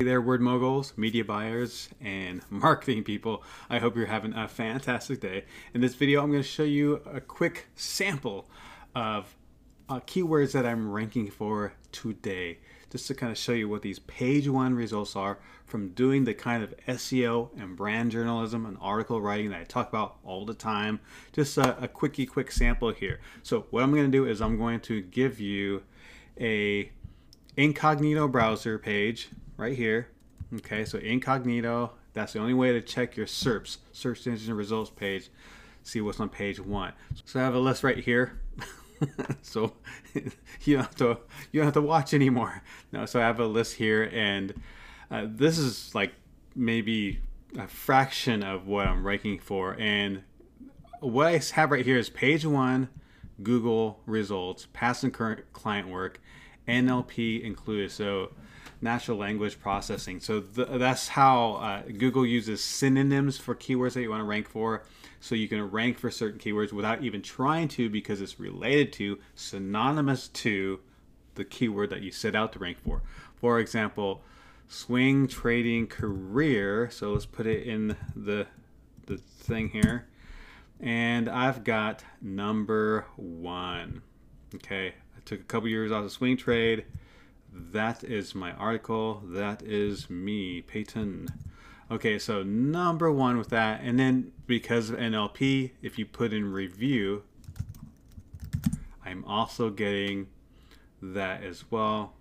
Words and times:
Hey 0.00 0.06
there, 0.06 0.22
word 0.22 0.40
moguls, 0.40 0.94
media 0.96 1.26
buyers, 1.26 1.90
and 2.00 2.40
marketing 2.50 3.04
people. 3.04 3.42
I 3.68 3.80
hope 3.80 3.98
you're 3.98 4.06
having 4.06 4.32
a 4.32 4.48
fantastic 4.48 5.20
day. 5.20 5.44
In 5.74 5.82
this 5.82 5.94
video, 5.94 6.22
I'm 6.22 6.30
going 6.30 6.42
to 6.42 6.48
show 6.48 6.62
you 6.62 7.02
a 7.04 7.20
quick 7.20 7.66
sample 7.74 8.48
of 8.94 9.36
uh, 9.90 10.00
keywords 10.00 10.52
that 10.52 10.64
I'm 10.64 10.90
ranking 10.90 11.30
for 11.30 11.74
today, 11.92 12.60
just 12.88 13.08
to 13.08 13.14
kind 13.14 13.30
of 13.30 13.36
show 13.36 13.52
you 13.52 13.68
what 13.68 13.82
these 13.82 13.98
page 13.98 14.48
one 14.48 14.72
results 14.72 15.16
are 15.16 15.38
from 15.66 15.90
doing 15.90 16.24
the 16.24 16.32
kind 16.32 16.64
of 16.64 16.74
SEO 16.88 17.50
and 17.60 17.76
brand 17.76 18.10
journalism 18.10 18.64
and 18.64 18.78
article 18.80 19.20
writing 19.20 19.50
that 19.50 19.60
I 19.60 19.64
talk 19.64 19.90
about 19.90 20.16
all 20.24 20.46
the 20.46 20.54
time. 20.54 21.00
Just 21.34 21.58
a, 21.58 21.76
a 21.78 21.88
quickie, 21.88 22.24
quick 22.24 22.52
sample 22.52 22.90
here. 22.90 23.20
So 23.42 23.66
what 23.68 23.82
I'm 23.82 23.92
going 23.92 24.10
to 24.10 24.10
do 24.10 24.24
is 24.24 24.40
I'm 24.40 24.56
going 24.56 24.80
to 24.80 25.02
give 25.02 25.40
you 25.40 25.82
a 26.40 26.90
incognito 27.58 28.28
browser 28.28 28.78
page 28.78 29.28
right 29.60 29.76
here. 29.76 30.08
Okay, 30.56 30.84
so 30.84 30.98
incognito, 30.98 31.92
that's 32.12 32.32
the 32.32 32.40
only 32.40 32.54
way 32.54 32.72
to 32.72 32.80
check 32.80 33.16
your 33.16 33.26
SERPs, 33.26 33.76
search 33.92 34.26
engine 34.26 34.54
results 34.54 34.90
page, 34.90 35.30
see 35.82 36.00
what's 36.00 36.18
on 36.18 36.28
page 36.28 36.58
one. 36.58 36.92
So 37.24 37.38
I 37.38 37.44
have 37.44 37.54
a 37.54 37.58
list 37.58 37.84
right 37.84 37.98
here. 37.98 38.40
so 39.42 39.74
you 40.64 40.76
don't 40.76 40.82
have 40.84 40.94
to 40.96 41.18
you 41.52 41.60
don't 41.60 41.66
have 41.66 41.74
to 41.74 41.82
watch 41.82 42.14
anymore. 42.14 42.62
No, 42.90 43.06
so 43.06 43.20
I 43.20 43.22
have 43.22 43.38
a 43.38 43.46
list 43.46 43.74
here, 43.74 44.10
and 44.12 44.54
uh, 45.10 45.26
this 45.28 45.58
is 45.58 45.94
like 45.94 46.14
maybe 46.56 47.20
a 47.58 47.68
fraction 47.68 48.42
of 48.42 48.66
what 48.66 48.86
I'm 48.86 49.06
ranking 49.06 49.38
for. 49.38 49.76
And 49.78 50.22
what 51.00 51.26
I 51.28 51.40
have 51.54 51.70
right 51.70 51.84
here 51.84 51.98
is 51.98 52.10
page 52.10 52.44
one, 52.44 52.88
Google 53.42 54.00
results, 54.06 54.66
past 54.72 55.04
and 55.04 55.12
current 55.12 55.52
client 55.52 55.88
work, 55.88 56.20
NLP 56.66 57.42
included. 57.42 57.90
So 57.92 58.32
natural 58.80 59.18
language 59.18 59.60
processing. 59.60 60.20
So 60.20 60.40
th- 60.40 60.68
that's 60.72 61.08
how 61.08 61.54
uh, 61.54 61.82
Google 61.82 62.24
uses 62.24 62.62
synonyms 62.62 63.36
for 63.36 63.54
keywords 63.54 63.94
that 63.94 64.02
you 64.02 64.10
want 64.10 64.20
to 64.20 64.26
rank 64.26 64.48
for. 64.48 64.84
So 65.20 65.34
you 65.34 65.48
can 65.48 65.62
rank 65.70 65.98
for 65.98 66.10
certain 66.10 66.40
keywords 66.40 66.72
without 66.72 67.02
even 67.02 67.20
trying 67.20 67.68
to 67.68 67.90
because 67.90 68.20
it's 68.20 68.40
related 68.40 68.92
to, 68.94 69.18
synonymous 69.34 70.28
to 70.28 70.80
the 71.34 71.44
keyword 71.44 71.90
that 71.90 72.02
you 72.02 72.10
set 72.10 72.34
out 72.34 72.52
to 72.54 72.58
rank 72.58 72.78
for. 72.82 73.02
For 73.36 73.58
example, 73.58 74.22
swing 74.68 75.28
trading 75.28 75.86
career. 75.86 76.88
So 76.90 77.12
let's 77.12 77.26
put 77.26 77.46
it 77.46 77.66
in 77.66 77.96
the 78.16 78.46
the 79.06 79.16
thing 79.16 79.70
here. 79.70 80.06
And 80.78 81.28
I've 81.28 81.64
got 81.64 82.04
number 82.22 83.06
one. 83.16 84.02
Okay, 84.54 84.88
I 84.88 85.20
took 85.24 85.40
a 85.40 85.44
couple 85.44 85.68
years 85.68 85.92
off 85.92 86.04
of 86.04 86.12
swing 86.12 86.36
trade 86.36 86.84
that 87.52 88.04
is 88.04 88.34
my 88.34 88.52
article. 88.52 89.22
That 89.24 89.62
is 89.62 90.08
me, 90.08 90.62
Peyton. 90.62 91.28
Okay, 91.90 92.18
so 92.18 92.42
number 92.42 93.10
one 93.10 93.36
with 93.36 93.48
that. 93.48 93.80
And 93.82 93.98
then 93.98 94.32
because 94.46 94.90
of 94.90 94.96
NLP, 94.96 95.72
if 95.82 95.98
you 95.98 96.06
put 96.06 96.32
in 96.32 96.52
review, 96.52 97.24
I'm 99.04 99.24
also 99.24 99.70
getting 99.70 100.28
that 101.02 101.42
as 101.42 101.64
well. 101.70 102.12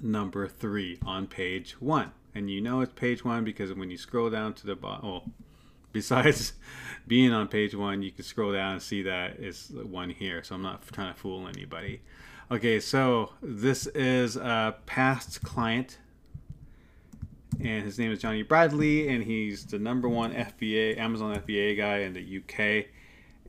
Number 0.00 0.46
three 0.46 0.98
on 1.06 1.26
page 1.26 1.80
one. 1.80 2.12
And 2.34 2.50
you 2.50 2.60
know 2.60 2.82
it's 2.82 2.92
page 2.92 3.24
one 3.24 3.44
because 3.44 3.72
when 3.72 3.90
you 3.90 3.96
scroll 3.96 4.28
down 4.28 4.52
to 4.54 4.66
the 4.66 4.76
bottom, 4.76 5.08
well, 5.08 5.24
besides 5.92 6.52
being 7.06 7.32
on 7.32 7.48
page 7.48 7.74
one, 7.74 8.02
you 8.02 8.10
can 8.10 8.24
scroll 8.24 8.52
down 8.52 8.74
and 8.74 8.82
see 8.82 9.02
that 9.02 9.38
it's 9.38 9.70
one 9.70 10.10
here. 10.10 10.42
So 10.44 10.54
I'm 10.54 10.62
not 10.62 10.86
trying 10.92 11.14
to 11.14 11.18
fool 11.18 11.48
anybody. 11.48 12.02
Okay, 12.48 12.78
so 12.78 13.32
this 13.42 13.88
is 13.88 14.36
a 14.36 14.76
past 14.86 15.42
client, 15.42 15.98
and 17.58 17.82
his 17.82 17.98
name 17.98 18.12
is 18.12 18.20
Johnny 18.20 18.44
Bradley, 18.44 19.08
and 19.08 19.24
he's 19.24 19.66
the 19.66 19.80
number 19.80 20.08
one 20.08 20.32
FBA 20.32 20.96
Amazon 20.96 21.34
FBA 21.34 21.76
guy 21.76 21.98
in 21.98 22.12
the 22.12 22.38
UK. 22.38 22.86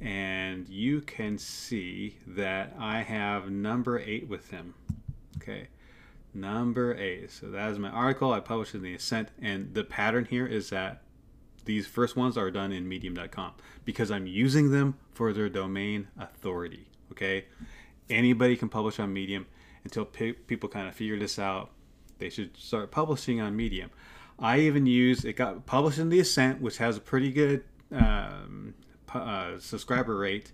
And 0.01 0.67
you 0.67 1.01
can 1.01 1.37
see 1.37 2.17
that 2.25 2.75
I 2.79 3.03
have 3.03 3.51
number 3.51 3.99
eight 3.99 4.27
with 4.27 4.49
him. 4.49 4.73
Okay, 5.39 5.67
number 6.33 6.95
eight. 6.95 7.29
So 7.29 7.51
that 7.51 7.69
is 7.69 7.77
my 7.77 7.89
article. 7.89 8.33
I 8.33 8.39
published 8.39 8.73
in 8.73 8.81
the 8.81 8.95
Ascent, 8.95 9.29
and 9.39 9.75
the 9.75 9.83
pattern 9.83 10.25
here 10.25 10.47
is 10.47 10.71
that 10.71 11.03
these 11.65 11.85
first 11.85 12.15
ones 12.15 12.35
are 12.35 12.49
done 12.49 12.71
in 12.71 12.89
Medium.com 12.89 13.51
because 13.85 14.09
I'm 14.09 14.25
using 14.25 14.71
them 14.71 14.97
for 15.11 15.33
their 15.33 15.49
domain 15.49 16.07
authority. 16.17 16.87
Okay 17.11 17.45
anybody 18.09 18.55
can 18.55 18.69
publish 18.69 18.99
on 18.99 19.13
Medium 19.13 19.45
until 19.83 20.05
pe- 20.05 20.33
people 20.33 20.69
kind 20.69 20.87
of 20.87 20.95
figure 20.95 21.17
this 21.17 21.39
out. 21.39 21.71
They 22.19 22.29
should 22.29 22.57
start 22.57 22.91
publishing 22.91 23.39
on 23.41 23.55
Medium. 23.55 23.89
I 24.39 24.59
even 24.59 24.85
use 24.85 25.25
it 25.25 25.33
got 25.33 25.65
published 25.65 25.99
in 25.99 26.09
the 26.09 26.19
Ascent, 26.19 26.61
which 26.61 26.77
has 26.77 26.97
a 26.97 27.01
pretty 27.01 27.31
good 27.31 27.63
um, 27.91 28.75
uh, 29.13 29.57
subscriber 29.59 30.17
rate, 30.17 30.51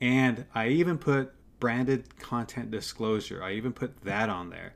and 0.00 0.44
I 0.54 0.68
even 0.68 0.98
put 0.98 1.32
branded 1.58 2.18
content 2.18 2.70
disclosure. 2.70 3.42
I 3.42 3.52
even 3.52 3.72
put 3.72 4.02
that 4.04 4.28
on 4.28 4.50
there, 4.50 4.74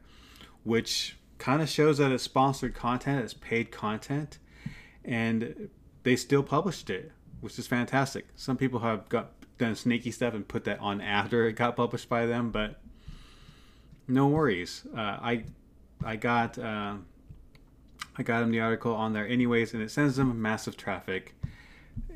which 0.64 1.18
kind 1.38 1.60
of 1.60 1.68
shows 1.68 1.98
that 1.98 2.12
it's 2.12 2.22
sponsored 2.22 2.74
content, 2.74 3.22
it's 3.22 3.34
paid 3.34 3.70
content, 3.70 4.38
and 5.04 5.68
they 6.02 6.16
still 6.16 6.42
published 6.42 6.88
it, 6.88 7.12
which 7.40 7.58
is 7.58 7.66
fantastic. 7.66 8.26
Some 8.36 8.56
people 8.56 8.80
have 8.80 9.08
got 9.08 9.39
done 9.60 9.76
sneaky 9.76 10.10
stuff 10.10 10.34
and 10.34 10.46
put 10.46 10.64
that 10.64 10.80
on 10.80 11.00
after 11.00 11.46
it 11.46 11.52
got 11.52 11.76
published 11.76 12.08
by 12.08 12.26
them, 12.26 12.50
but 12.50 12.80
no 14.08 14.26
worries. 14.26 14.86
Uh, 14.94 15.00
I 15.00 15.44
I 16.04 16.16
got 16.16 16.58
uh, 16.58 16.94
I 18.16 18.22
got 18.22 18.42
him 18.42 18.50
the 18.50 18.60
article 18.60 18.94
on 18.94 19.12
there 19.12 19.26
anyways, 19.28 19.72
and 19.72 19.82
it 19.82 19.90
sends 19.90 20.18
him 20.18 20.42
massive 20.42 20.76
traffic. 20.76 21.34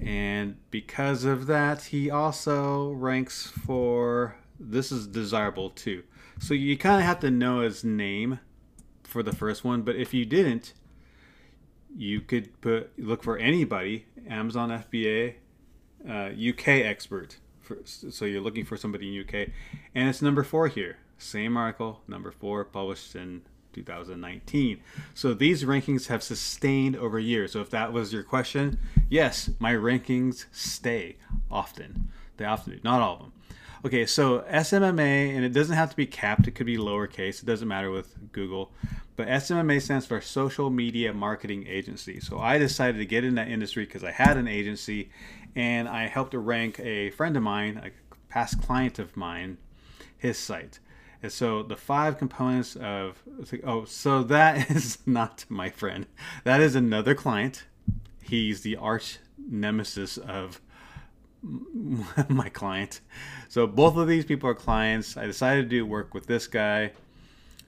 And 0.01 0.57
because 0.71 1.25
of 1.25 1.47
that, 1.47 1.83
he 1.83 2.11
also 2.11 2.93
ranks 2.93 3.47
for 3.47 4.37
this 4.59 4.91
is 4.91 5.07
desirable 5.07 5.71
too. 5.71 6.03
So 6.41 6.55
you 6.55 6.77
kind 6.77 7.01
of 7.01 7.07
have 7.07 7.21
to 7.21 7.31
know 7.31 7.61
his 7.61 7.85
name 7.85 8.41
for 9.05 9.23
the 9.23 9.33
first 9.33 9.65
one, 9.65 9.83
but 9.83 9.95
if 9.95 10.13
you 10.13 10.25
didn't, 10.25 10.73
you 11.97 12.21
could 12.21 12.61
put 12.61 12.99
look 12.99 13.23
for 13.23 13.37
anybody 13.39 14.07
Amazon 14.29 14.71
FBA 14.71 15.35
uh, 16.09 16.31
UK 16.31 16.69
expert. 16.69 17.39
For, 17.61 17.79
so 17.85 18.25
you're 18.25 18.43
looking 18.43 18.65
for 18.65 18.77
somebody 18.77 19.17
in 19.17 19.25
UK, 19.25 19.49
and 19.95 20.09
it's 20.09 20.21
number 20.21 20.43
four 20.43 20.69
here. 20.69 20.99
Same 21.17 21.57
article, 21.57 22.03
number 22.07 22.31
four, 22.31 22.65
published 22.65 23.15
in 23.15 23.43
2019. 23.73 24.81
So 25.15 25.35
these 25.35 25.65
rankings 25.65 26.07
have 26.09 26.23
sustained 26.23 26.97
over 26.97 27.19
years. 27.19 27.53
So 27.53 27.61
if 27.61 27.71
that 27.71 27.93
was 27.93 28.13
your 28.13 28.23
question, 28.23 28.79
yes, 29.09 29.51
my 29.59 29.73
rankings 29.73 30.47
stay 30.53 31.17
often. 31.51 32.11
They 32.37 32.45
often 32.45 32.75
do, 32.75 32.81
not 32.83 33.01
all 33.01 33.15
of 33.15 33.21
them. 33.21 33.33
Okay, 33.85 34.07
so 34.07 34.41
SMMA, 34.51 35.37
and 35.37 35.45
it 35.45 35.53
doesn't 35.53 35.77
have 35.77 35.91
to 35.91 35.97
be 35.97 36.07
capped, 36.07 36.49
it 36.49 36.53
could 36.53 36.65
be 36.65 36.79
lowercase, 36.79 37.43
it 37.43 37.47
doesn't 37.47 37.69
matter 37.69 37.91
with 37.91 38.33
Google. 38.33 38.73
But 39.15 39.29
SMMA 39.29 39.81
stands 39.83 40.07
for 40.07 40.21
Social 40.23 40.71
Media 40.71 41.13
Marketing 41.13 41.67
Agency. 41.69 42.19
So 42.19 42.39
I 42.39 42.57
decided 42.57 42.99
to 42.99 43.07
get 43.07 43.25
in 43.25 43.35
that 43.35 43.49
industry 43.49 43.85
because 43.85 44.03
I 44.03 44.11
had 44.11 44.39
an 44.39 44.49
agency 44.49 45.11
and 45.57 45.89
I 45.89 46.07
helped 46.07 46.35
rank 46.35 46.81
a 46.81 47.11
friend 47.11 47.37
of 47.37 47.43
mine, 47.43 47.81
a 47.85 47.91
past 48.33 48.61
client 48.61 48.99
of 48.99 49.17
mine, 49.17 49.59
his 50.17 50.39
site. 50.39 50.81
And 51.23 51.33
so 51.33 51.63
the 51.63 51.77
five 51.77 52.19
components 52.19 52.77
of 52.77 53.23
oh, 53.65 53.85
so 53.85 54.23
that 54.25 54.71
is 54.77 54.99
not 55.07 55.45
my 55.49 55.71
friend. 55.71 56.07
That 56.45 56.61
is 56.61 56.75
another 56.75 57.15
client. 57.15 57.65
He's 58.23 58.61
the 58.63 58.77
arch 58.77 59.19
nemesis 59.39 60.19
of 60.19 60.61
my 62.29 62.49
client. 62.49 63.01
So 63.49 63.67
both 63.67 63.97
of 63.97 64.09
these 64.09 64.25
people 64.25 64.51
are 64.51 64.55
clients. 64.55 65.17
I 65.17 65.27
decided 65.27 65.63
to 65.63 65.69
do 65.69 65.87
work 65.87 66.15
with 66.15 66.27
this 66.27 66.47
guy. 66.47 66.93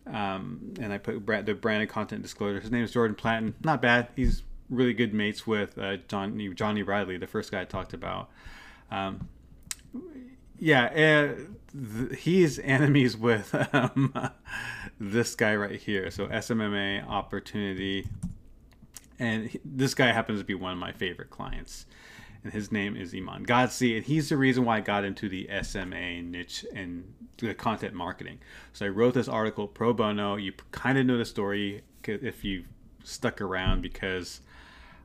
Um, 0.07 0.75
and 0.81 0.93
I 0.93 0.99
put 0.99 1.27
the 1.47 1.55
branded 1.55 1.89
content 1.89 2.23
disclosure. 2.23 2.61
His 2.61 2.71
name 2.71 2.85
is 2.85 2.93
Jordan 2.93 3.17
Platten. 3.17 3.55
Not 3.65 3.83
bad. 3.83 4.09
He's 4.15 4.43
really 4.71 4.95
good 4.95 5.15
mates 5.15 5.47
with 5.47 5.79
uh, 5.79 5.97
Johnny 6.09 6.53
Johnny 6.55 6.83
Bradley, 6.83 7.17
the 7.17 7.27
first 7.27 7.51
guy 7.51 7.63
I 7.63 7.65
talked 7.65 7.93
about. 7.95 8.31
Um, 8.91 9.29
yeah, 10.59 10.87
uh, 10.87 11.41
th- 11.73 12.21
he's 12.21 12.59
enemies 12.61 13.17
with 13.17 13.55
um, 13.75 14.13
this 15.01 15.35
guy 15.35 15.55
right 15.57 15.79
here. 15.81 16.11
So 16.11 16.27
SMMA 16.29 17.07
opportunity, 17.09 18.09
and 19.19 19.49
he, 19.49 19.61
this 19.65 19.95
guy 19.95 20.13
happens 20.13 20.41
to 20.41 20.45
be 20.45 20.55
one 20.55 20.73
of 20.73 20.79
my 20.79 20.93
favorite 20.93 21.31
clients. 21.31 21.87
And 22.45 22.53
his 22.53 22.71
name 22.71 22.97
is 22.97 23.13
Iman 23.13 23.45
Gadzhi, 23.45 23.97
and 23.97 24.07
he's 24.07 24.29
the 24.29 24.37
reason 24.37 24.65
why 24.65 24.77
I 24.77 24.81
got 24.81 25.05
into 25.05 25.29
the 25.29 25.49
SMA 25.63 26.23
niche 26.23 26.65
and 26.73 27.13
the 27.39 27.55
content 27.55 27.93
marketing. 27.93 28.39
So 28.73 28.87
I 28.87 28.89
wrote 28.89 29.15
this 29.15 29.27
article 29.27 29.67
pro 29.67 29.93
bono. 29.93 30.37
You 30.37 30.53
kind 30.71 30.97
of 30.97 31.07
know 31.07 31.19
the 31.19 31.25
story 31.25 31.83
if 32.05 32.45
you 32.45 32.65
stuck 33.03 33.41
around 33.41 33.83
because 33.83 34.41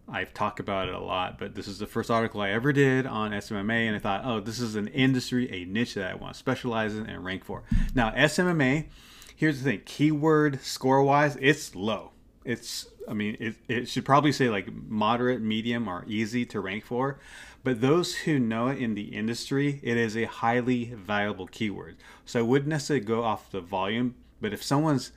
I've 0.07 0.33
talked 0.33 0.59
about 0.59 0.87
it 0.87 0.93
a 0.93 0.99
lot, 0.99 1.37
but 1.39 1.55
this 1.55 1.67
is 1.67 1.79
the 1.79 1.87
first 1.87 2.11
article 2.11 2.41
I 2.41 2.49
ever 2.49 2.73
did 2.73 3.05
on 3.05 3.31
SMMA, 3.31 3.87
and 3.87 3.95
I 3.95 3.99
thought, 3.99 4.21
oh, 4.25 4.39
this 4.39 4.59
is 4.59 4.75
an 4.75 4.87
industry, 4.87 5.49
a 5.51 5.65
niche 5.65 5.93
that 5.95 6.11
I 6.11 6.15
want 6.15 6.33
to 6.33 6.39
specialize 6.39 6.95
in 6.95 7.05
and 7.05 7.23
rank 7.23 7.43
for. 7.43 7.63
Now, 7.95 8.11
SMMA, 8.11 8.87
here's 9.35 9.61
the 9.61 9.71
thing 9.71 9.81
keyword 9.85 10.61
score 10.61 11.03
wise, 11.03 11.37
it's 11.39 11.75
low. 11.75 12.11
It's, 12.43 12.87
I 13.07 13.13
mean, 13.13 13.37
it, 13.39 13.55
it 13.67 13.87
should 13.87 14.05
probably 14.05 14.31
say 14.31 14.49
like 14.49 14.71
moderate, 14.73 15.41
medium, 15.41 15.87
or 15.87 16.03
easy 16.07 16.45
to 16.47 16.59
rank 16.59 16.85
for. 16.85 17.19
But 17.63 17.81
those 17.81 18.15
who 18.15 18.39
know 18.39 18.67
it 18.67 18.79
in 18.79 18.95
the 18.95 19.15
industry, 19.15 19.79
it 19.83 19.95
is 19.95 20.17
a 20.17 20.23
highly 20.23 20.85
valuable 20.85 21.47
keyword. 21.47 21.97
So 22.25 22.39
I 22.39 22.43
wouldn't 22.43 22.69
necessarily 22.69 23.05
go 23.05 23.23
off 23.23 23.51
the 23.51 23.61
volume, 23.61 24.15
but 24.41 24.53
if 24.53 24.63
someone's 24.63 25.11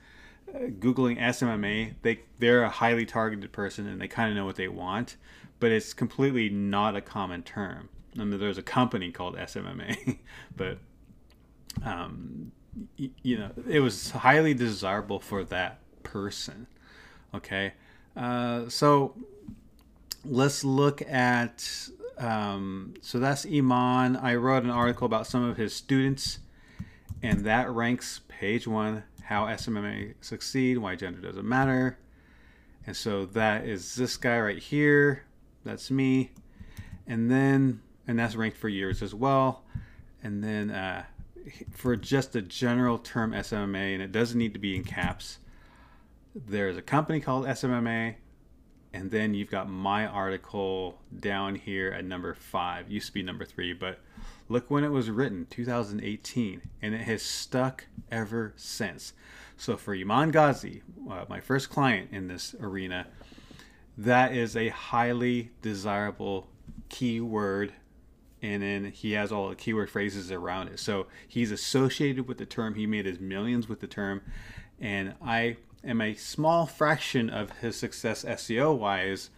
googling 0.79 1.19
SMMA, 1.19 1.95
they 2.01 2.21
they're 2.39 2.63
a 2.63 2.69
highly 2.69 3.05
targeted 3.05 3.51
person 3.51 3.87
and 3.87 3.99
they 4.01 4.07
kind 4.07 4.29
of 4.29 4.35
know 4.35 4.45
what 4.45 4.55
they 4.55 4.67
want, 4.67 5.17
but 5.59 5.71
it's 5.71 5.93
completely 5.93 6.49
not 6.49 6.95
a 6.95 7.01
common 7.01 7.43
term. 7.43 7.89
I 8.19 8.23
mean, 8.23 8.39
there's 8.39 8.57
a 8.57 8.63
company 8.63 9.11
called 9.11 9.35
SMMA, 9.35 10.19
but 10.55 10.77
um, 11.83 12.51
y- 12.97 13.09
you 13.21 13.37
know, 13.37 13.51
it 13.69 13.81
was 13.81 14.11
highly 14.11 14.53
desirable 14.53 15.19
for 15.19 15.43
that 15.45 15.79
person. 16.03 16.67
Okay, 17.33 17.73
uh, 18.15 18.69
so 18.69 19.15
let's 20.23 20.63
look 20.63 21.01
at. 21.01 21.89
Um, 22.17 22.93
so 23.01 23.19
that's 23.19 23.45
Iman. 23.45 24.15
I 24.15 24.35
wrote 24.35 24.63
an 24.63 24.69
article 24.69 25.05
about 25.05 25.27
some 25.27 25.43
of 25.43 25.57
his 25.57 25.75
students, 25.75 26.39
and 27.21 27.43
that 27.43 27.69
ranks 27.69 28.21
page 28.29 28.65
one 28.67 29.03
how 29.25 29.45
SMMA 29.45 30.13
succeed, 30.21 30.77
why 30.77 30.95
gender 30.95 31.19
doesn't 31.19 31.47
matter. 31.47 31.97
And 32.85 32.95
so 32.95 33.25
that 33.27 33.65
is 33.65 33.95
this 33.95 34.17
guy 34.17 34.39
right 34.39 34.59
here. 34.59 35.23
That's 35.63 35.89
me. 35.89 36.31
And 37.07 37.31
then, 37.31 37.81
and 38.07 38.19
that's 38.19 38.35
ranked 38.35 38.57
for 38.57 38.69
years 38.69 39.01
as 39.01 39.15
well. 39.15 39.63
And 40.21 40.43
then 40.43 40.69
uh, 40.69 41.05
for 41.71 41.95
just 41.95 42.35
a 42.35 42.41
general 42.41 42.99
term 42.99 43.31
SMMA, 43.31 43.93
and 43.93 44.01
it 44.01 44.11
doesn't 44.11 44.37
need 44.37 44.53
to 44.53 44.59
be 44.59 44.75
in 44.75 44.83
caps, 44.83 45.39
there's 46.35 46.77
a 46.77 46.81
company 46.83 47.19
called 47.19 47.45
SMMA. 47.45 48.15
And 48.95 49.11
then 49.11 49.33
you've 49.33 49.51
got 49.51 49.69
my 49.69 50.07
article 50.07 51.01
down 51.19 51.55
here 51.55 51.91
at 51.91 52.05
number 52.05 52.33
five. 52.33 52.89
Used 52.89 53.07
to 53.07 53.13
be 53.13 53.23
number 53.23 53.43
three, 53.43 53.73
but 53.73 53.99
look 54.47 54.71
when 54.71 54.85
it 54.85 54.89
was 54.89 55.09
written, 55.09 55.47
2018, 55.49 56.61
and 56.81 56.95
it 56.95 57.01
has 57.01 57.21
stuck 57.21 57.87
ever 58.09 58.53
since. 58.55 59.11
So 59.57 59.75
for 59.75 59.93
Iman 59.93 60.31
Gadzhi, 60.31 60.81
uh, 61.11 61.25
my 61.27 61.41
first 61.41 61.69
client 61.69 62.11
in 62.13 62.29
this 62.29 62.55
arena, 62.61 63.07
that 63.97 64.33
is 64.33 64.55
a 64.55 64.69
highly 64.69 65.51
desirable 65.61 66.47
keyword 66.87 67.73
and 68.41 68.61
then 68.61 68.91
he 68.91 69.13
has 69.13 69.31
all 69.31 69.49
the 69.49 69.55
keyword 69.55 69.89
phrases 69.89 70.31
around 70.31 70.67
it. 70.67 70.79
So 70.79 71.07
he's 71.27 71.51
associated 71.51 72.27
with 72.27 72.37
the 72.37 72.45
term. 72.45 72.75
He 72.75 72.85
made 72.85 73.05
his 73.05 73.19
millions 73.19 73.67
with 73.67 73.79
the 73.79 73.87
term, 73.87 74.21
and 74.79 75.15
I 75.21 75.57
am 75.85 76.01
a 76.01 76.15
small 76.15 76.65
fraction 76.65 77.29
of 77.29 77.51
his 77.59 77.75
success 77.75 78.23
SEO 78.23 78.77
wise, 78.77 79.29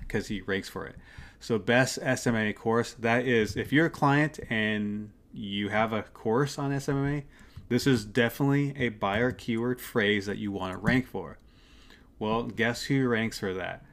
because 0.00 0.28
he 0.28 0.40
ranks 0.42 0.68
for 0.68 0.86
it. 0.86 0.96
So 1.40 1.58
best 1.58 1.98
SMA 2.16 2.52
course 2.54 2.94
that 2.94 3.26
is 3.26 3.56
if 3.56 3.72
you're 3.72 3.86
a 3.86 3.90
client 3.90 4.40
and 4.48 5.10
you 5.32 5.68
have 5.68 5.92
a 5.92 6.02
course 6.02 6.58
on 6.58 6.78
SMA, 6.80 7.22
this 7.68 7.86
is 7.86 8.04
definitely 8.04 8.74
a 8.76 8.90
buyer 8.90 9.32
keyword 9.32 9.80
phrase 9.80 10.26
that 10.26 10.38
you 10.38 10.52
want 10.52 10.72
to 10.72 10.78
rank 10.78 11.06
for. 11.06 11.38
Well, 12.18 12.44
guess 12.44 12.84
who 12.84 13.06
ranks 13.08 13.38
for 13.38 13.52
that? 13.54 13.84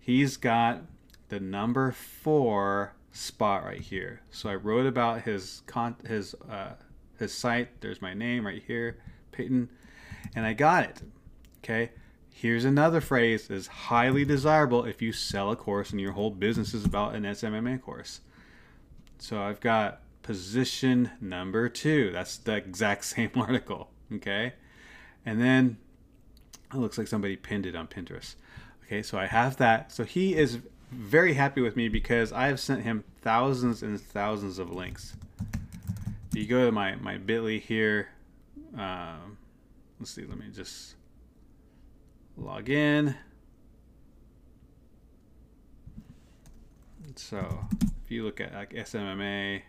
He's 0.00 0.36
got 0.36 0.82
the 1.28 1.40
number 1.40 1.92
four 1.92 2.94
spot 3.12 3.64
right 3.64 3.80
here. 3.80 4.20
So 4.30 4.48
I 4.48 4.54
wrote 4.54 4.86
about 4.86 5.22
his 5.22 5.62
con 5.66 5.96
his 6.06 6.34
uh, 6.48 6.74
his 7.18 7.34
site. 7.34 7.80
There's 7.80 8.00
my 8.00 8.14
name 8.14 8.46
right 8.46 8.62
here, 8.66 8.98
Peyton, 9.32 9.68
and 10.34 10.46
I 10.46 10.52
got 10.52 10.84
it. 10.84 11.02
Okay. 11.64 11.92
Here's 12.30 12.66
another 12.66 13.00
phrase 13.00 13.48
is 13.48 13.68
highly 13.68 14.26
desirable 14.26 14.84
if 14.84 15.00
you 15.00 15.12
sell 15.12 15.50
a 15.50 15.56
course 15.56 15.92
and 15.92 16.00
your 16.00 16.12
whole 16.12 16.30
business 16.30 16.74
is 16.74 16.84
about 16.84 17.14
an 17.14 17.22
SMMA 17.22 17.80
course. 17.80 18.20
So 19.18 19.40
I've 19.40 19.60
got 19.60 20.02
position 20.22 21.10
number 21.22 21.70
two. 21.70 22.10
That's 22.12 22.36
the 22.36 22.56
exact 22.56 23.04
same 23.06 23.30
article. 23.34 23.88
Okay. 24.12 24.52
And 25.24 25.40
then 25.40 25.78
it 26.70 26.76
looks 26.76 26.98
like 26.98 27.06
somebody 27.06 27.34
pinned 27.34 27.64
it 27.64 27.74
on 27.74 27.86
Pinterest. 27.86 28.34
Okay, 28.84 29.02
so 29.02 29.16
I 29.16 29.24
have 29.24 29.56
that. 29.56 29.90
So 29.90 30.04
he 30.04 30.34
is 30.34 30.58
very 30.90 31.32
happy 31.32 31.62
with 31.62 31.76
me 31.76 31.88
because 31.88 32.30
I 32.30 32.48
have 32.48 32.60
sent 32.60 32.82
him 32.82 33.04
thousands 33.22 33.82
and 33.82 33.98
thousands 33.98 34.58
of 34.58 34.70
links. 34.70 35.16
You 36.32 36.46
go 36.46 36.66
to 36.66 36.72
my, 36.72 36.96
my 36.96 37.16
bit.ly 37.16 37.56
here, 37.56 38.08
um, 38.76 39.38
let's 39.98 40.10
see, 40.10 40.26
let 40.26 40.36
me 40.36 40.46
just 40.52 40.96
log 42.36 42.68
in. 42.68 43.14
So 47.16 47.66
if 48.04 48.10
you 48.10 48.24
look 48.24 48.40
at 48.40 48.52
like 48.52 48.70
SMMA, 48.70 49.62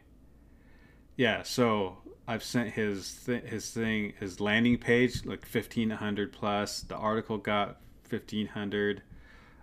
yeah, 1.16 1.44
so 1.44 1.98
I've 2.28 2.44
sent 2.44 2.72
his 2.72 3.24
th- 3.26 3.44
his 3.44 3.70
thing 3.70 4.14
his 4.20 4.40
landing 4.40 4.78
page 4.78 5.26
like 5.26 5.46
1500 5.46 6.34
plus. 6.34 6.82
The 6.82 6.96
article 6.96 7.38
got 7.38 7.78
1500. 8.10 9.04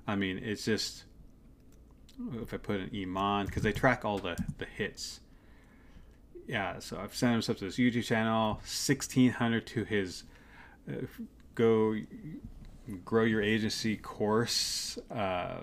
I 0.07 0.17
mean, 0.17 0.39
it's 0.39 0.65
just 0.65 1.05
if 2.35 2.55
I 2.55 2.57
put 2.57 2.81
an 2.81 2.91
Iman 2.95 3.47
because 3.47 3.63
they 3.63 3.73
track 3.73 4.05
all 4.05 4.19
the 4.19 4.37
the 4.59 4.67
hits. 4.67 5.21
Yeah, 6.47 6.81
so 6.81 6.99
I've 6.99 7.15
sent 7.15 7.35
him 7.35 7.43
stuff 7.43 7.59
to 7.59 7.67
his 7.67 7.77
YouTube 7.77 8.05
channel, 8.05 8.55
1600 8.55 9.67
to 9.69 9.85
his 9.85 10.25
uh, 10.89 11.07
go 11.55 11.97
grow 13.05 13.25
your 13.25 13.43
agency 13.43 13.97
course. 13.97 14.99
Uh, 15.11 15.61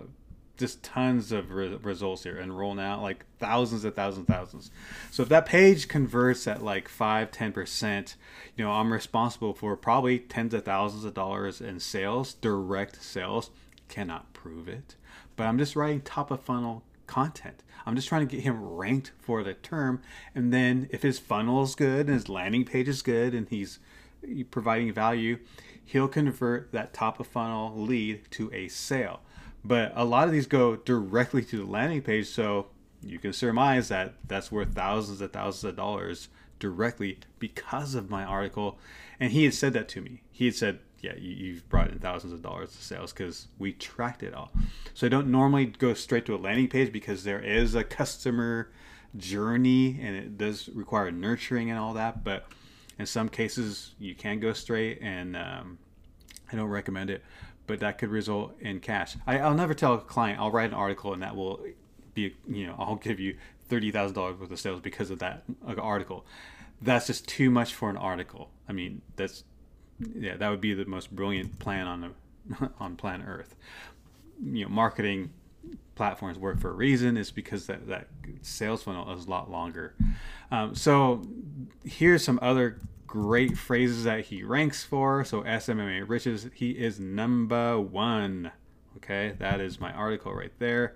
just 0.57 0.83
tons 0.83 1.31
of 1.31 1.51
re- 1.51 1.77
results 1.81 2.23
here. 2.23 2.37
Enroll 2.37 2.75
now, 2.75 3.01
like 3.01 3.25
thousands 3.39 3.85
and 3.85 3.95
thousands, 3.95 4.27
thousands. 4.27 4.71
So 5.09 5.23
if 5.23 5.29
that 5.29 5.45
page 5.45 5.87
converts 5.87 6.47
at 6.47 6.61
like 6.61 6.89
five, 6.89 7.31
ten 7.31 7.53
percent, 7.53 8.15
you 8.57 8.65
know, 8.65 8.71
I'm 8.71 8.91
responsible 8.91 9.53
for 9.53 9.75
probably 9.77 10.19
tens 10.19 10.53
of 10.53 10.65
thousands 10.65 11.05
of 11.05 11.13
dollars 11.13 11.61
in 11.61 11.79
sales, 11.79 12.33
direct 12.33 13.01
sales. 13.01 13.51
Cannot 13.87 14.33
prove 14.33 14.67
it, 14.67 14.95
but 15.35 15.47
I'm 15.47 15.57
just 15.57 15.75
writing 15.75 16.01
top 16.01 16.29
of 16.29 16.41
funnel 16.41 16.83
content. 17.07 17.63
I'm 17.85 17.95
just 17.95 18.07
trying 18.07 18.27
to 18.27 18.35
get 18.35 18.43
him 18.43 18.61
ranked 18.61 19.13
for 19.19 19.41
the 19.41 19.55
term, 19.55 20.01
and 20.35 20.53
then 20.53 20.89
if 20.91 21.01
his 21.01 21.17
funnel 21.17 21.63
is 21.63 21.73
good 21.73 22.05
and 22.05 22.13
his 22.13 22.29
landing 22.29 22.65
page 22.65 22.87
is 22.87 23.01
good 23.01 23.33
and 23.33 23.49
he's 23.49 23.79
providing 24.51 24.93
value, 24.93 25.39
he'll 25.89 26.07
convert 26.07 26.71
that 26.71 26.93
top 26.93 27.19
of 27.19 27.25
funnel 27.25 27.75
lead 27.75 28.21
to 28.29 28.51
a 28.53 28.67
sale. 28.67 29.21
But 29.65 29.91
a 29.95 30.05
lot 30.05 30.27
of 30.27 30.31
these 30.31 30.45
go 30.45 30.75
directly 30.75 31.43
to 31.45 31.57
the 31.57 31.65
landing 31.65 32.03
page, 32.03 32.27
so 32.27 32.67
you 33.01 33.17
can 33.17 33.33
surmise 33.33 33.87
that 33.89 34.13
that's 34.27 34.51
worth 34.51 34.75
thousands 34.75 35.19
and 35.19 35.33
thousands 35.33 35.63
of 35.63 35.75
dollars 35.75 36.29
directly 36.59 37.17
because 37.39 37.95
of 37.95 38.09
my 38.09 38.23
article. 38.23 38.77
And 39.19 39.31
he 39.31 39.45
had 39.45 39.55
said 39.55 39.73
that 39.73 39.89
to 39.89 40.01
me. 40.01 40.21
He 40.31 40.45
had 40.45 40.55
said, 40.55 40.79
Yeah, 41.01 41.15
you've 41.17 41.67
brought 41.69 41.89
in 41.89 41.97
thousands 41.97 42.33
of 42.33 42.43
dollars 42.43 42.71
to 42.73 42.83
sales 42.83 43.11
because 43.11 43.47
we 43.57 43.73
tracked 43.73 44.21
it 44.21 44.35
all. 44.35 44.51
So 44.93 45.07
I 45.07 45.09
don't 45.09 45.31
normally 45.31 45.65
go 45.65 45.95
straight 45.95 46.25
to 46.27 46.35
a 46.35 46.37
landing 46.37 46.67
page 46.67 46.93
because 46.93 47.23
there 47.23 47.41
is 47.41 47.73
a 47.73 47.83
customer 47.83 48.69
journey 49.17 49.99
and 49.99 50.15
it 50.15 50.37
does 50.37 50.69
require 50.69 51.09
nurturing 51.09 51.71
and 51.71 51.79
all 51.79 51.93
that. 51.95 52.23
But 52.23 52.45
in 52.99 53.05
some 53.05 53.29
cases, 53.29 53.95
you 53.97 54.13
can 54.13 54.39
go 54.41 54.51
straight, 54.51 54.99
and 55.01 55.35
um, 55.37 55.79
I 56.51 56.55
don't 56.57 56.67
recommend 56.67 57.09
it. 57.09 57.23
But 57.65 57.79
that 57.79 57.97
could 57.97 58.09
result 58.09 58.53
in 58.59 58.81
cash. 58.81 59.15
I, 59.25 59.39
I'll 59.39 59.53
never 59.53 59.73
tell 59.73 59.93
a 59.93 59.99
client 59.99 60.39
I'll 60.39 60.51
write 60.51 60.69
an 60.69 60.73
article 60.73 61.13
and 61.13 61.21
that 61.21 61.35
will 61.35 61.63
be 62.15 62.35
you 62.47 62.65
know 62.65 62.75
I'll 62.79 62.95
give 62.95 63.19
you 63.19 63.37
thirty 63.67 63.91
thousand 63.91 64.15
dollars 64.15 64.39
worth 64.39 64.49
of 64.51 64.59
sales 64.59 64.81
because 64.81 65.11
of 65.11 65.19
that 65.19 65.43
article. 65.77 66.25
That's 66.81 67.05
just 67.05 67.27
too 67.27 67.51
much 67.51 67.75
for 67.75 67.91
an 67.91 67.97
article. 67.97 68.49
I 68.67 68.73
mean 68.73 69.03
that's 69.15 69.43
yeah 70.15 70.35
that 70.37 70.49
would 70.49 70.61
be 70.61 70.73
the 70.73 70.85
most 70.85 71.15
brilliant 71.15 71.59
plan 71.59 71.85
on 71.85 72.15
on 72.79 72.95
planet 72.95 73.27
Earth. 73.29 73.55
You 74.43 74.63
know 74.63 74.69
marketing 74.69 75.29
platforms 75.99 76.39
work 76.39 76.57
for 76.61 76.69
a 76.69 76.73
reason 76.73 77.17
is 77.17 77.29
because 77.29 77.67
that, 77.67 77.85
that 77.89 78.07
sales 78.41 78.83
funnel 78.83 79.13
is 79.13 79.25
a 79.25 79.29
lot 79.29 79.51
longer. 79.51 79.93
Um, 80.49 80.73
so 80.73 81.21
here's 81.83 82.23
some 82.23 82.39
other 82.41 82.79
great 83.05 83.57
phrases 83.57 84.05
that 84.05 84.21
he 84.21 84.41
ranks 84.41 84.81
for. 84.81 85.25
So 85.25 85.41
SMMA 85.41 86.07
riches, 86.07 86.47
he 86.53 86.71
is 86.71 87.01
number 87.01 87.77
one. 87.77 88.53
Okay, 88.95 89.35
that 89.39 89.59
is 89.59 89.81
my 89.81 89.91
article 89.91 90.33
right 90.33 90.53
there. 90.57 90.95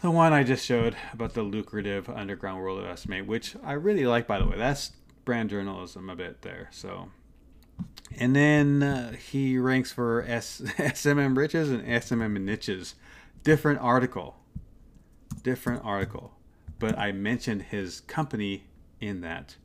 The 0.00 0.10
one 0.10 0.32
I 0.32 0.42
just 0.42 0.66
showed 0.66 0.96
about 1.12 1.34
the 1.34 1.44
lucrative 1.44 2.08
underground 2.08 2.60
world 2.60 2.80
of 2.80 2.86
estimate, 2.86 3.28
which 3.28 3.54
I 3.62 3.74
really 3.74 4.04
like, 4.04 4.26
by 4.26 4.40
the 4.40 4.46
way. 4.46 4.56
That's 4.56 4.90
brand 5.24 5.50
journalism 5.50 6.10
a 6.10 6.16
bit 6.16 6.42
there. 6.42 6.70
So, 6.72 7.10
and 8.18 8.34
then 8.34 8.82
uh, 8.82 9.12
he 9.12 9.58
ranks 9.58 9.92
for 9.92 10.24
S- 10.26 10.60
SMM 10.76 11.36
riches 11.36 11.70
and 11.70 11.84
SMM 11.84 12.40
niches. 12.40 12.96
Different 13.42 13.80
article. 13.80 14.36
Different 15.42 15.84
article. 15.84 16.32
But 16.78 16.98
I 16.98 17.12
mentioned 17.12 17.62
his 17.62 18.00
company 18.00 18.64
in 19.00 19.20
that. 19.22 19.56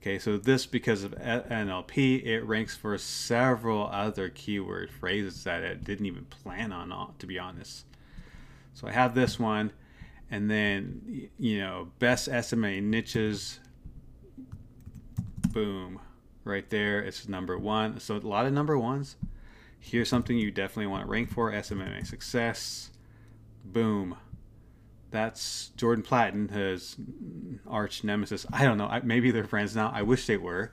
Okay, 0.00 0.18
so 0.20 0.36
this 0.36 0.66
because 0.66 1.02
of 1.02 1.12
NLP, 1.12 2.24
it 2.24 2.42
ranks 2.42 2.76
for 2.76 2.96
several 2.96 3.88
other 3.88 4.28
keyword 4.28 4.90
phrases 4.90 5.42
that 5.44 5.64
it 5.64 5.82
didn't 5.82 6.06
even 6.06 6.26
plan 6.26 6.70
on, 6.70 6.92
uh, 6.92 7.06
to 7.18 7.26
be 7.26 7.38
honest. 7.38 7.86
So 8.74 8.86
I 8.86 8.92
have 8.92 9.16
this 9.16 9.40
one, 9.40 9.72
and 10.30 10.48
then 10.50 11.28
you 11.38 11.58
know, 11.58 11.88
best 11.98 12.28
SMA 12.42 12.80
niches. 12.80 13.58
Boom, 15.48 15.98
right 16.44 16.68
there. 16.70 17.00
It's 17.00 17.28
number 17.28 17.58
one. 17.58 17.98
So 17.98 18.16
a 18.16 18.18
lot 18.18 18.46
of 18.46 18.52
number 18.52 18.78
ones. 18.78 19.16
Here's 19.80 20.08
something 20.08 20.38
you 20.38 20.52
definitely 20.52 20.86
want 20.86 21.04
to 21.04 21.10
rank 21.10 21.30
for: 21.30 21.50
SMMA 21.50 22.06
success. 22.06 22.90
Boom, 23.72 24.16
that's 25.10 25.70
Jordan 25.76 26.04
Platten, 26.04 26.50
his 26.50 26.96
arch 27.66 28.04
nemesis. 28.04 28.46
I 28.52 28.64
don't 28.64 28.78
know. 28.78 29.00
Maybe 29.02 29.30
they're 29.30 29.44
friends 29.44 29.74
now. 29.74 29.90
I 29.94 30.02
wish 30.02 30.26
they 30.26 30.36
were. 30.36 30.72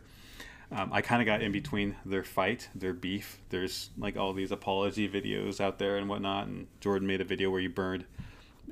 Um, 0.71 0.91
I 0.91 1.01
kind 1.01 1.21
of 1.21 1.25
got 1.27 1.41
in 1.41 1.51
between 1.51 1.95
their 2.03 2.23
fight, 2.23 2.69
their 2.73 2.93
beef. 2.93 3.39
There's 3.49 3.91
like 3.97 4.17
all 4.17 4.33
these 4.33 4.51
apology 4.51 5.07
videos 5.07 5.61
out 5.61 5.77
there 5.77 5.97
and 5.97 6.09
whatnot. 6.09 6.47
And 6.47 6.67
Jordan 6.81 7.07
made 7.07 7.21
a 7.21 7.25
video 7.25 7.51
where 7.51 7.61
he 7.61 7.67
burned 7.67 8.05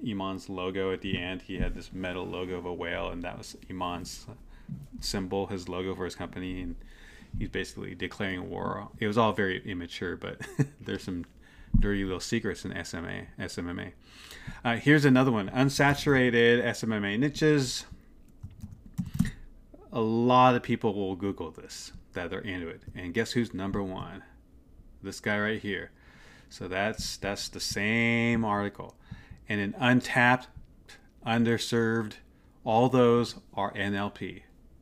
Iman's 0.05 0.49
logo 0.49 0.91
at 0.91 1.01
the 1.01 1.17
end. 1.17 1.43
He 1.43 1.57
had 1.57 1.75
this 1.75 1.93
metal 1.93 2.25
logo 2.25 2.57
of 2.57 2.65
a 2.65 2.73
whale, 2.73 3.09
and 3.09 3.21
that 3.23 3.37
was 3.37 3.55
Iman's 3.69 4.25
symbol, 4.99 5.47
his 5.47 5.69
logo 5.69 5.93
for 5.93 6.05
his 6.05 6.15
company. 6.15 6.61
And 6.61 6.75
he's 7.37 7.49
basically 7.49 7.93
declaring 7.93 8.49
war. 8.49 8.89
It 8.99 9.05
was 9.05 9.17
all 9.17 9.33
very 9.33 9.61
immature, 9.63 10.15
but 10.15 10.41
there's 10.81 11.03
some 11.03 11.25
dirty 11.79 12.03
little 12.03 12.19
secrets 12.19 12.65
in 12.65 12.71
SMA, 12.83 13.27
SMMA. 13.39 13.91
Uh, 14.63 14.75
here's 14.75 15.05
another 15.05 15.31
one 15.31 15.49
unsaturated 15.49 16.63
SMMA 16.63 17.19
niches. 17.19 17.85
A 19.91 20.01
lot 20.01 20.55
of 20.55 20.63
people 20.63 20.93
will 20.93 21.15
Google 21.15 21.51
this 21.51 21.91
that 22.13 22.29
they're 22.29 22.39
into 22.39 22.67
it. 22.67 22.81
And 22.95 23.13
guess 23.13 23.31
who's 23.31 23.53
number 23.53 23.81
one? 23.83 24.23
This 25.03 25.19
guy 25.19 25.39
right 25.39 25.61
here. 25.61 25.91
So 26.49 26.67
that's 26.67 27.17
that's 27.17 27.49
the 27.49 27.59
same 27.59 28.43
article. 28.45 28.95
And 29.47 29.59
an 29.59 29.75
untapped, 29.79 30.47
underserved, 31.25 32.13
all 32.63 32.89
those 32.89 33.35
are 33.53 33.73
NLP. 33.73 34.41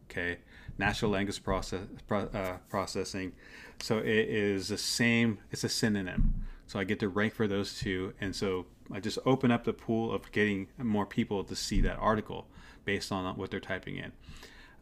Okay, 0.10 0.39
natural 0.77 1.12
language 1.12 1.43
process 1.43 1.81
pro, 2.08 2.22
uh, 2.22 2.58
processing. 2.69 3.34
So 3.81 4.00
it 4.00 4.08
is 4.08 4.69
the 4.69 4.77
same. 4.77 5.39
It's 5.51 5.63
a 5.63 5.69
synonym. 5.69 6.46
So 6.69 6.77
I 6.77 6.83
get 6.83 6.99
to 6.99 7.09
rank 7.09 7.33
for 7.33 7.47
those 7.47 7.79
two. 7.79 8.13
And 8.21 8.35
so 8.35 8.67
I 8.93 8.99
just 8.99 9.17
open 9.25 9.49
up 9.49 9.63
the 9.63 9.73
pool 9.73 10.13
of 10.13 10.31
getting 10.31 10.67
more 10.77 11.07
people 11.07 11.43
to 11.43 11.55
see 11.55 11.81
that 11.81 11.97
article 11.97 12.45
based 12.85 13.11
on 13.11 13.35
what 13.38 13.49
they're 13.49 13.59
typing 13.59 13.95
in. 13.95 14.11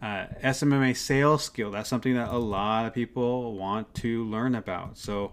Uh, 0.01 0.25
SMMA 0.44 0.98
sales 0.98 1.46
skill, 1.46 1.72
that's 1.72 1.88
something 1.88 2.13
that 2.15 2.27
a 2.27 2.38
lot 2.38 2.86
of 2.86 2.94
people 2.94 3.53
want 3.53 3.94
to 3.96 4.25
learn 4.25 4.53
about. 4.53 4.98
So 4.98 5.32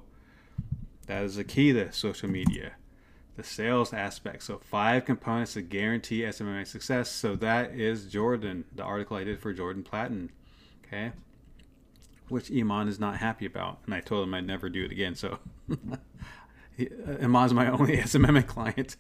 that 1.09 1.25
is 1.25 1.35
the 1.35 1.43
key 1.43 1.73
to 1.73 1.91
social 1.91 2.31
media, 2.31 2.75
the 3.35 3.43
sales 3.43 3.93
aspect. 3.93 4.45
So 4.45 4.59
five 4.59 5.05
components 5.05 5.55
to 5.55 5.63
guarantee 5.63 6.21
SMMA 6.21 6.69
success. 6.69 7.11
So 7.11 7.35
that 7.35 7.73
is 7.73 8.07
Jordan, 8.07 8.65
the 8.73 8.85
article 8.85 9.17
I 9.17 9.25
did 9.25 9.41
for 9.41 9.53
Jordan 9.53 9.83
Platten. 9.83 10.31
Okay. 10.87 11.11
Which 12.29 12.49
Iman 12.53 12.87
is 12.87 13.01
not 13.01 13.17
happy 13.17 13.45
about. 13.45 13.81
And 13.87 13.93
I 13.93 13.99
told 14.01 14.23
him 14.23 14.35
I'd 14.35 14.47
never 14.47 14.69
do 14.71 14.85
it 14.85 14.93
again. 14.93 15.17
So 15.17 15.41
Iman's 16.79 17.55
my 17.55 17.69
only 17.71 17.97
SMMA 17.99 18.47
client. 18.47 18.97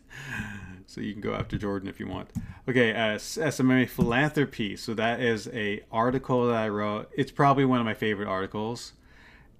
So 0.87 1.00
you 1.00 1.12
can 1.12 1.23
go 1.23 1.35
after 1.35 1.57
Jordan 1.57 1.88
if 1.88 1.99
you 1.99 2.07
want. 2.07 2.31
Okay, 2.69 2.93
uh, 2.93 3.16
SMMA 3.16 3.88
philanthropy. 3.88 4.76
So 4.76 4.95
that 4.95 5.21
is 5.21 5.49
a 5.49 5.83
article 5.90 6.47
that 6.47 6.57
I 6.57 6.69
wrote. 6.69 7.11
It's 7.16 7.33
probably 7.33 7.64
one 7.64 7.81
of 7.81 7.85
my 7.85 7.95
favorite 7.95 8.28
articles, 8.28 8.93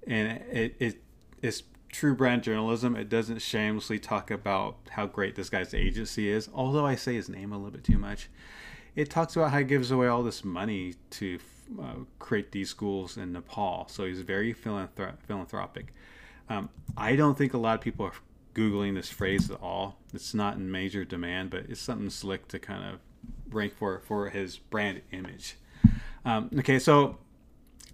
and 0.07 0.41
it, 0.53 0.77
it 0.79 1.03
it's 1.43 1.63
true 1.91 2.15
brand 2.15 2.43
journalism. 2.43 2.95
It 2.97 3.09
doesn't 3.09 3.41
shamelessly 3.41 3.99
talk 3.99 4.31
about 4.31 4.77
how 4.91 5.07
great 5.07 5.35
this 5.35 5.49
guy's 5.49 5.73
agency 5.73 6.29
is, 6.29 6.49
although 6.53 6.87
I 6.87 6.95
say 6.95 7.15
his 7.15 7.29
name 7.29 7.53
a 7.53 7.57
little 7.57 7.71
bit 7.71 7.85
too 7.85 7.99
much. 7.99 8.29
It 8.95 9.11
talks 9.11 9.35
about 9.35 9.51
how 9.51 9.59
he 9.59 9.65
gives 9.65 9.91
away 9.91 10.07
all 10.07 10.23
this 10.23 10.45
money 10.45 10.95
to 11.11 11.39
uh, 11.81 11.95
create 12.19 12.53
these 12.53 12.71
schools 12.71 13.17
in 13.17 13.33
Nepal. 13.33 13.87
So 13.89 14.05
he's 14.05 14.21
very 14.21 14.55
philanthrop- 14.55 15.21
philanthropic. 15.27 15.93
Um, 16.49 16.69
I 16.97 17.17
don't 17.17 17.37
think 17.37 17.55
a 17.55 17.59
lot 17.59 17.75
of 17.75 17.81
people 17.81 18.07
are 18.07 18.13
googling 18.55 18.95
this 18.95 19.11
phrase 19.11 19.51
at 19.51 19.61
all. 19.61 19.99
It's 20.13 20.35
not 20.35 20.57
in 20.57 20.71
major 20.71 21.05
demand, 21.05 21.51
but 21.51 21.67
it's 21.69 21.81
something 21.81 22.11
slick 22.11 22.49
to 22.49 22.59
kind 22.59 22.85
of 22.85 23.01
rank 23.51 23.75
for 23.77 24.01
for 24.01 24.31
his 24.31 24.59
brand 24.59 25.03
image. 25.13 25.57
Um, 26.25 26.51
okay, 26.59 26.79
so 26.79 27.19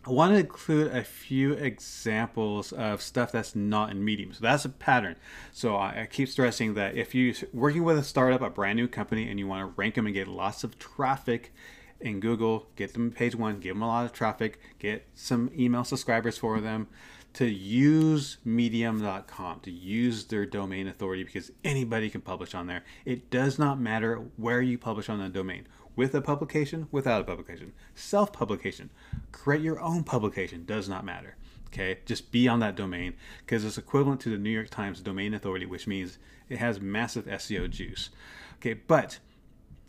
I 0.07 0.11
want 0.11 0.33
to 0.33 0.41
include 0.41 0.95
a 0.95 1.05
few 1.05 1.53
examples 1.53 2.73
of 2.73 3.03
stuff 3.03 3.33
that's 3.33 3.55
not 3.55 3.91
in 3.91 4.03
Medium. 4.03 4.33
So 4.33 4.41
that's 4.41 4.65
a 4.65 4.71
pattern. 4.71 5.17
So 5.53 5.77
I, 5.77 6.03
I 6.03 6.07
keep 6.07 6.29
stressing 6.29 6.75
that 6.75 6.97
if 6.97 7.15
you're 7.15 7.35
working 7.53 7.85
with 7.85 7.99
a 7.99 8.03
startup, 8.03 8.41
a 8.41 8.49
brand 8.49 8.77
new 8.77 8.89
company, 8.89 9.29
and 9.29 9.39
you 9.39 9.47
want 9.47 9.69
to 9.69 9.75
rank 9.79 9.97
them 9.97 10.07
and 10.07 10.15
get 10.15 10.27
lots 10.27 10.65
of 10.65 10.79
traffic 10.79 11.53
in 12.01 12.19
Google, 12.19 12.69
get 12.77 12.95
them 12.95 13.11
page 13.11 13.35
one, 13.35 13.61
give 13.61 13.75
them 13.75 13.83
a 13.83 13.87
lot 13.87 14.07
of 14.07 14.13
traffic, 14.13 14.59
get 14.79 15.07
some 15.15 15.51
email 15.55 15.85
subscribers 15.85 16.39
for 16.39 16.61
them, 16.61 16.89
to 17.35 17.47
use 17.47 18.39
medium.com 18.45 19.61
to 19.61 19.71
use 19.71 20.25
their 20.25 20.47
domain 20.47 20.89
authority 20.89 21.23
because 21.23 21.53
anybody 21.65 22.11
can 22.11 22.21
publish 22.21 22.55
on 22.55 22.67
there. 22.67 22.85
It 23.05 23.31
does 23.31 23.59
not 23.59 23.81
matter 23.81 24.17
where 24.37 24.61
you 24.61 24.79
publish 24.79 25.09
on 25.09 25.19
the 25.19 25.29
domain. 25.29 25.67
With 25.97 26.15
a 26.15 26.21
publication 26.21 26.89
without 26.91 27.21
a 27.21 27.25
publication. 27.25 27.73
Self 27.95 28.33
publication 28.33 28.91
create 29.33 29.63
your 29.63 29.81
own 29.81 30.05
publication 30.05 30.65
does 30.65 30.89
not 30.89 31.05
matter 31.05 31.37
okay? 31.73 32.01
Just 32.05 32.33
be 32.33 32.49
on 32.49 32.61
that 32.61 32.75
domain 32.75 33.15
because 33.41 33.65
it's 33.65 33.79
equivalent 33.79 34.21
to 34.23 34.31
the 34.31 34.39
new 34.39 34.51
york 34.51 34.71
times 34.71 35.01
domain 35.01 35.35
authority 35.35 35.67
which 35.67 35.87
means 35.87 36.19
it 36.49 36.59
has 36.59 36.81
massive 36.81 37.27
seo 37.27 37.69
juice. 37.69 38.11
Okay 38.57 38.75
but 38.75 39.19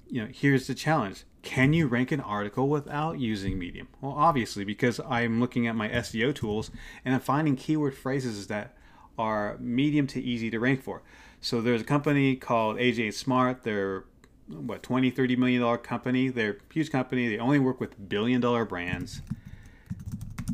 you 0.08 0.22
know 0.22 0.30
here's 0.32 0.68
the 0.68 0.76
challenge 0.76 1.24
can 1.44 1.74
you 1.74 1.88
rank 1.88 2.12
an 2.12 2.20
article 2.20 2.70
without 2.70 3.20
using 3.20 3.58
Medium? 3.58 3.88
Well, 4.00 4.14
obviously, 4.16 4.64
because 4.64 5.00
I'm 5.08 5.40
looking 5.40 5.68
at 5.68 5.76
my 5.76 5.90
SEO 5.90 6.36
tools 6.36 6.72
and 7.04 7.14
I'm 7.16 7.22
finding 7.22 7.56
keyword 7.56 7.96
phrases 7.96 8.48
that 8.48 8.76
are 9.18 9.58
medium 9.60 10.08
to 10.08 10.22
easy 10.22 10.50
to 10.52 10.60
rank 10.60 10.84
for. 10.84 11.02
So 11.42 11.62
there's 11.62 11.82
a 11.82 11.86
company 11.86 12.36
called 12.36 12.78
AJ 12.78 13.14
Smart. 13.14 13.64
They're 13.64 14.06
what 14.48 14.84
20 14.84 15.10
30 15.12 15.36
million 15.38 15.62
dollar 15.62 15.78
company 15.78 16.28
they're 16.28 16.58
huge 16.74 16.92
company 16.92 17.30
they 17.30 17.38
only 17.38 17.60
work 17.60 17.80
with 17.80 18.10
billion 18.10 18.42
dollar 18.42 18.66
brands 18.66 19.22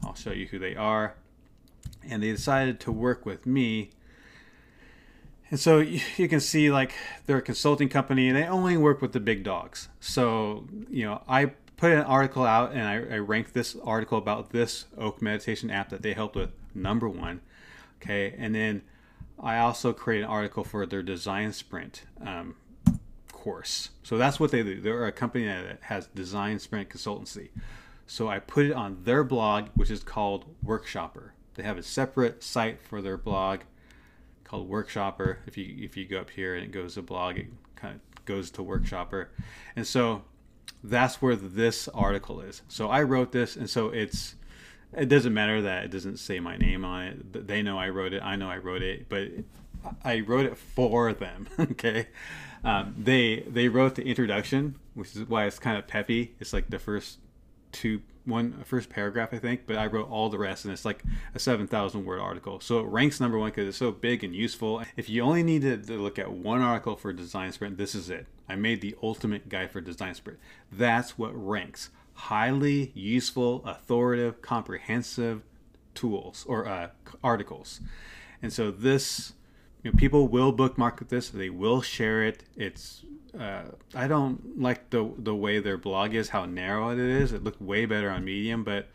i'll 0.03 0.13
show 0.13 0.31
you 0.31 0.45
who 0.47 0.59
they 0.59 0.75
are 0.75 1.15
and 2.07 2.21
they 2.21 2.31
decided 2.31 2.79
to 2.79 2.91
work 2.91 3.25
with 3.25 3.47
me 3.47 3.89
and 5.49 5.59
so 5.59 5.79
you 6.17 6.27
can 6.27 6.39
see 6.39 6.71
like 6.71 6.93
they're 7.25 7.37
a 7.37 7.41
consulting 7.41 7.89
company 7.89 8.27
and 8.27 8.37
they 8.37 8.45
only 8.45 8.77
work 8.77 9.01
with 9.01 9.13
the 9.13 9.19
big 9.19 9.43
dogs. 9.43 9.89
So, 9.99 10.67
you 10.89 11.05
know, 11.05 11.21
I 11.27 11.51
put 11.77 11.91
an 11.91 12.01
article 12.01 12.43
out 12.43 12.71
and 12.71 12.81
I, 12.81 13.15
I 13.15 13.17
ranked 13.19 13.53
this 13.53 13.75
article 13.83 14.17
about 14.17 14.51
this 14.51 14.85
Oak 14.97 15.21
meditation 15.21 15.69
app 15.69 15.89
that 15.89 16.01
they 16.01 16.13
helped 16.13 16.35
with 16.35 16.51
number 16.73 17.07
one. 17.07 17.41
Okay. 18.01 18.35
And 18.37 18.53
then 18.53 18.81
I 19.39 19.59
also 19.59 19.93
create 19.93 20.21
an 20.21 20.27
article 20.27 20.63
for 20.63 20.85
their 20.85 21.03
design 21.03 21.53
sprint 21.53 22.03
um, 22.25 22.55
course. 23.31 23.91
So 24.03 24.17
that's 24.17 24.39
what 24.39 24.51
they 24.51 24.63
do. 24.63 24.81
They're 24.81 25.05
a 25.05 25.11
company 25.11 25.45
that 25.45 25.79
has 25.81 26.07
design 26.07 26.59
sprint 26.59 26.89
consultancy. 26.89 27.49
So 28.07 28.27
I 28.27 28.39
put 28.39 28.65
it 28.65 28.73
on 28.73 29.03
their 29.03 29.23
blog, 29.23 29.67
which 29.75 29.91
is 29.91 30.01
called 30.01 30.45
Workshopper. 30.65 31.31
They 31.55 31.63
have 31.63 31.77
a 31.77 31.83
separate 31.83 32.43
site 32.43 32.81
for 32.81 33.01
their 33.01 33.17
blog 33.17 33.61
called 34.47 34.69
Workshopper. 34.69 35.37
If 35.45 35.57
you 35.57 35.75
if 35.77 35.97
you 35.97 36.05
go 36.05 36.19
up 36.19 36.29
here 36.29 36.55
and 36.55 36.63
it 36.63 36.71
goes 36.71 36.95
to 36.95 37.01
blog, 37.01 37.37
it 37.37 37.47
kind 37.75 37.95
of 37.95 38.25
goes 38.25 38.49
to 38.51 38.63
Workshopper, 38.63 39.27
and 39.75 39.85
so 39.85 40.23
that's 40.83 41.21
where 41.21 41.35
this 41.35 41.87
article 41.89 42.41
is. 42.41 42.61
So 42.67 42.89
I 42.89 43.03
wrote 43.03 43.31
this, 43.31 43.55
and 43.55 43.69
so 43.69 43.89
it's 43.89 44.35
it 44.93 45.09
doesn't 45.09 45.33
matter 45.33 45.61
that 45.61 45.85
it 45.85 45.91
doesn't 45.91 46.17
say 46.17 46.39
my 46.39 46.57
name 46.57 46.85
on 46.85 47.03
it. 47.03 47.47
They 47.47 47.61
know 47.61 47.77
I 47.77 47.89
wrote 47.89 48.13
it. 48.13 48.23
I 48.23 48.35
know 48.35 48.49
I 48.49 48.57
wrote 48.57 48.81
it, 48.81 49.09
but 49.09 49.27
I 50.03 50.21
wrote 50.21 50.45
it 50.45 50.57
for 50.57 51.13
them. 51.13 51.47
okay, 51.59 52.07
um, 52.63 52.95
they 52.97 53.43
they 53.47 53.67
wrote 53.67 53.95
the 53.95 54.05
introduction, 54.05 54.75
which 54.93 55.15
is 55.15 55.25
why 55.25 55.45
it's 55.45 55.59
kind 55.59 55.77
of 55.77 55.87
peppy. 55.87 56.35
It's 56.39 56.53
like 56.53 56.69
the 56.69 56.79
first 56.79 57.19
two 57.71 58.01
one 58.27 58.61
first 58.65 58.89
paragraph, 58.89 59.29
I 59.31 59.39
think, 59.39 59.61
but 59.65 59.77
I 59.77 59.87
wrote 59.87 60.09
all 60.09 60.29
the 60.29 60.37
rest, 60.37 60.65
and 60.65 60.73
it's 60.73 60.85
like 60.85 61.03
a 61.33 61.39
7,000 61.39 62.05
word 62.05 62.19
article. 62.19 62.59
So 62.59 62.79
it 62.79 62.87
ranks 62.87 63.19
number 63.19 63.39
one 63.39 63.49
because 63.49 63.69
it's 63.69 63.77
so 63.77 63.91
big 63.91 64.23
and 64.23 64.35
useful. 64.35 64.83
If 64.97 65.09
you 65.09 65.23
only 65.23 65.43
need 65.43 65.61
to, 65.61 65.77
to 65.77 65.97
look 65.97 66.19
at 66.19 66.31
one 66.31 66.61
article 66.61 66.97
for 66.97 67.13
Design 67.13 67.51
Sprint, 67.53 67.77
this 67.77 67.95
is 67.95 68.09
it. 68.09 68.27
I 68.49 68.55
made 68.55 68.81
the 68.81 68.95
ultimate 69.01 69.49
guide 69.49 69.71
for 69.71 69.81
Design 69.81 70.13
Sprint. 70.13 70.39
That's 70.71 71.17
what 71.17 71.31
ranks. 71.33 71.89
Highly 72.13 72.91
useful, 72.93 73.63
authoritative, 73.65 74.41
comprehensive 74.41 75.43
tools 75.95 76.45
or 76.47 76.67
uh, 76.67 76.89
articles. 77.23 77.79
And 78.41 78.51
so 78.51 78.71
this, 78.71 79.33
you 79.83 79.91
know, 79.91 79.97
people 79.97 80.27
will 80.27 80.51
bookmark 80.51 81.07
this. 81.07 81.29
They 81.29 81.49
will 81.49 81.81
share 81.81 82.23
it. 82.23 82.43
It's 82.55 83.05
uh, 83.39 83.63
I 83.95 84.07
don't 84.07 84.61
like 84.61 84.89
the 84.89 85.11
the 85.17 85.35
way 85.35 85.59
their 85.59 85.77
blog 85.77 86.13
is, 86.13 86.29
how 86.29 86.45
narrow 86.45 86.91
it 86.91 86.99
is. 86.99 87.31
It 87.33 87.43
looked 87.43 87.61
way 87.61 87.85
better 87.85 88.09
on 88.09 88.23
Medium, 88.23 88.63
but 88.63 88.87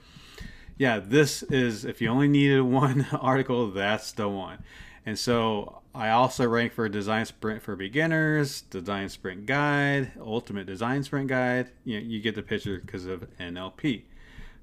yeah, 0.78 0.98
this 0.98 1.42
is 1.44 1.84
if 1.84 2.00
you 2.00 2.08
only 2.08 2.28
needed 2.28 2.60
one 2.62 3.06
article, 3.12 3.70
that's 3.70 4.12
the 4.12 4.28
one. 4.28 4.62
And 5.04 5.18
so 5.18 5.82
I 5.94 6.10
also 6.10 6.46
rank 6.46 6.72
for 6.72 6.88
Design 6.88 7.26
Sprint 7.26 7.62
for 7.62 7.76
beginners, 7.76 8.62
Design 8.62 9.08
Sprint 9.08 9.46
Guide, 9.46 10.12
Ultimate 10.20 10.66
Design 10.66 11.02
Sprint 11.02 11.28
Guide. 11.28 11.70
You, 11.84 12.00
know, 12.00 12.06
you 12.06 12.20
get 12.20 12.34
the 12.34 12.42
picture 12.42 12.78
because 12.78 13.06
of 13.06 13.26
NLP. 13.38 14.02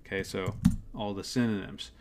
Okay, 0.06 0.24
so 0.24 0.56
all 0.96 1.14
the 1.14 1.24
synonyms. 1.24 1.92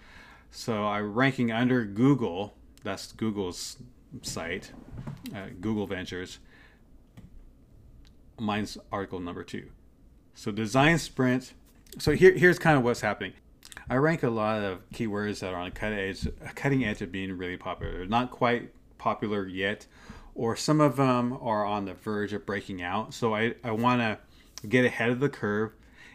So 0.51 0.87
I'm 0.87 1.15
ranking 1.15 1.53
under 1.53 1.85
Google. 1.85 2.55
That's 2.85 3.13
Google's 3.13 3.77
site, 4.23 4.73
uh, 5.35 5.47
Google 5.61 5.87
Ventures. 5.87 6.39
Mine's 8.41 8.79
article 8.93 9.21
number 9.21 9.43
two. 9.43 9.69
So 10.35 10.51
Design 10.51 10.99
Sprint. 10.99 11.55
So 11.99 12.13
here, 12.13 12.33
here's 12.33 12.59
kind 12.59 12.77
of 12.77 12.85
what's 12.85 13.01
happening. 13.01 13.33
I 13.89 13.97
rank 13.97 14.23
a 14.23 14.31
lot 14.31 14.63
of 14.63 14.89
keywords 14.91 15.41
that 15.41 15.55
are 15.55 15.61
on 15.61 15.69
a 15.69 15.71
cutting 15.71 15.99
edge, 15.99 16.29
cutting 16.55 16.85
edge 16.85 17.01
of 17.01 17.11
being 17.11 17.37
really 17.37 17.57
popular. 17.57 17.99
They're 17.99 18.07
not 18.07 18.31
quite 18.31 18.71
popular 18.99 19.47
yet, 19.47 19.87
or 20.35 20.57
some 20.57 20.81
of 20.81 20.97
them 20.97 21.39
are 21.41 21.65
on 21.65 21.87
the 21.87 21.95
verge 21.95 22.33
of 22.33 22.45
breaking 22.45 22.83
out. 22.83 23.15
So 23.15 23.35
I, 23.35 23.55
I 23.65 23.71
want 23.71 24.01
to 24.01 24.19
get 24.69 24.85
ahead 24.85 25.11
of 25.11 25.21
the 25.21 25.29
curve 25.29 25.73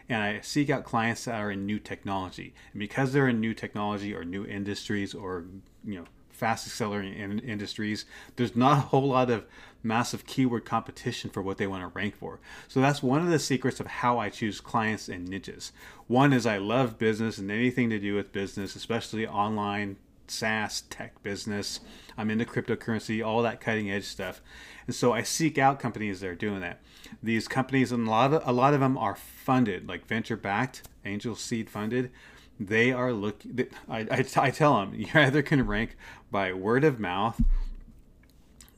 and 0.08 0.22
I 0.22 0.40
seek 0.40 0.70
out 0.70 0.84
clients 0.84 1.24
that 1.24 1.34
are 1.34 1.50
in 1.50 1.66
new 1.66 1.78
technology. 1.78 2.54
And 2.72 2.80
because 2.80 3.12
they're 3.12 3.28
in 3.28 3.40
new 3.40 3.54
technology 3.54 4.14
or 4.14 4.24
new 4.24 4.44
industries 4.44 5.14
or 5.14 5.44
you 5.84 5.96
know 5.96 6.04
fast 6.34 6.66
accelerating 6.66 7.14
in 7.14 7.38
industries, 7.40 8.04
there's 8.36 8.56
not 8.56 8.78
a 8.78 8.80
whole 8.82 9.08
lot 9.08 9.30
of 9.30 9.46
massive 9.82 10.26
keyword 10.26 10.64
competition 10.64 11.30
for 11.30 11.42
what 11.42 11.58
they 11.58 11.66
want 11.66 11.82
to 11.82 11.98
rank 11.98 12.16
for. 12.16 12.40
So 12.68 12.80
that's 12.80 13.02
one 13.02 13.20
of 13.20 13.28
the 13.28 13.38
secrets 13.38 13.80
of 13.80 13.86
how 13.86 14.18
I 14.18 14.30
choose 14.30 14.60
clients 14.60 15.08
and 15.08 15.28
niches. 15.28 15.72
One 16.06 16.32
is 16.32 16.46
I 16.46 16.56
love 16.56 16.98
business 16.98 17.38
and 17.38 17.50
anything 17.50 17.90
to 17.90 17.98
do 17.98 18.14
with 18.14 18.32
business, 18.32 18.74
especially 18.74 19.26
online 19.26 19.96
SaaS 20.26 20.82
tech 20.82 21.22
business. 21.22 21.80
I'm 22.16 22.30
into 22.30 22.44
cryptocurrency, 22.44 23.24
all 23.24 23.42
that 23.42 23.60
cutting 23.60 23.90
edge 23.90 24.04
stuff. 24.04 24.40
And 24.86 24.94
so 24.94 25.12
I 25.12 25.22
seek 25.22 25.58
out 25.58 25.80
companies 25.80 26.20
that 26.20 26.28
are 26.28 26.34
doing 26.34 26.60
that. 26.60 26.80
These 27.22 27.48
companies, 27.48 27.92
and 27.92 28.06
a 28.06 28.10
lot 28.10 28.32
of, 28.32 28.46
a 28.46 28.52
lot 28.52 28.74
of 28.74 28.80
them 28.80 28.96
are 28.96 29.14
funded, 29.14 29.88
like 29.88 30.06
venture 30.06 30.36
backed, 30.36 30.88
angel 31.04 31.34
seed 31.36 31.68
funded. 31.68 32.10
They 32.58 32.92
are 32.92 33.12
looking, 33.12 33.66
I, 33.88 34.00
I, 34.00 34.24
I 34.36 34.50
tell 34.50 34.78
them, 34.78 34.94
you 34.94 35.06
either 35.14 35.42
can 35.42 35.66
rank 35.66 35.96
by 36.30 36.52
word 36.52 36.84
of 36.84 37.00
mouth, 37.00 37.40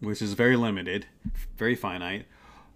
which 0.01 0.23
is 0.23 0.33
very 0.33 0.57
limited, 0.57 1.07
very 1.57 1.75
finite. 1.75 2.27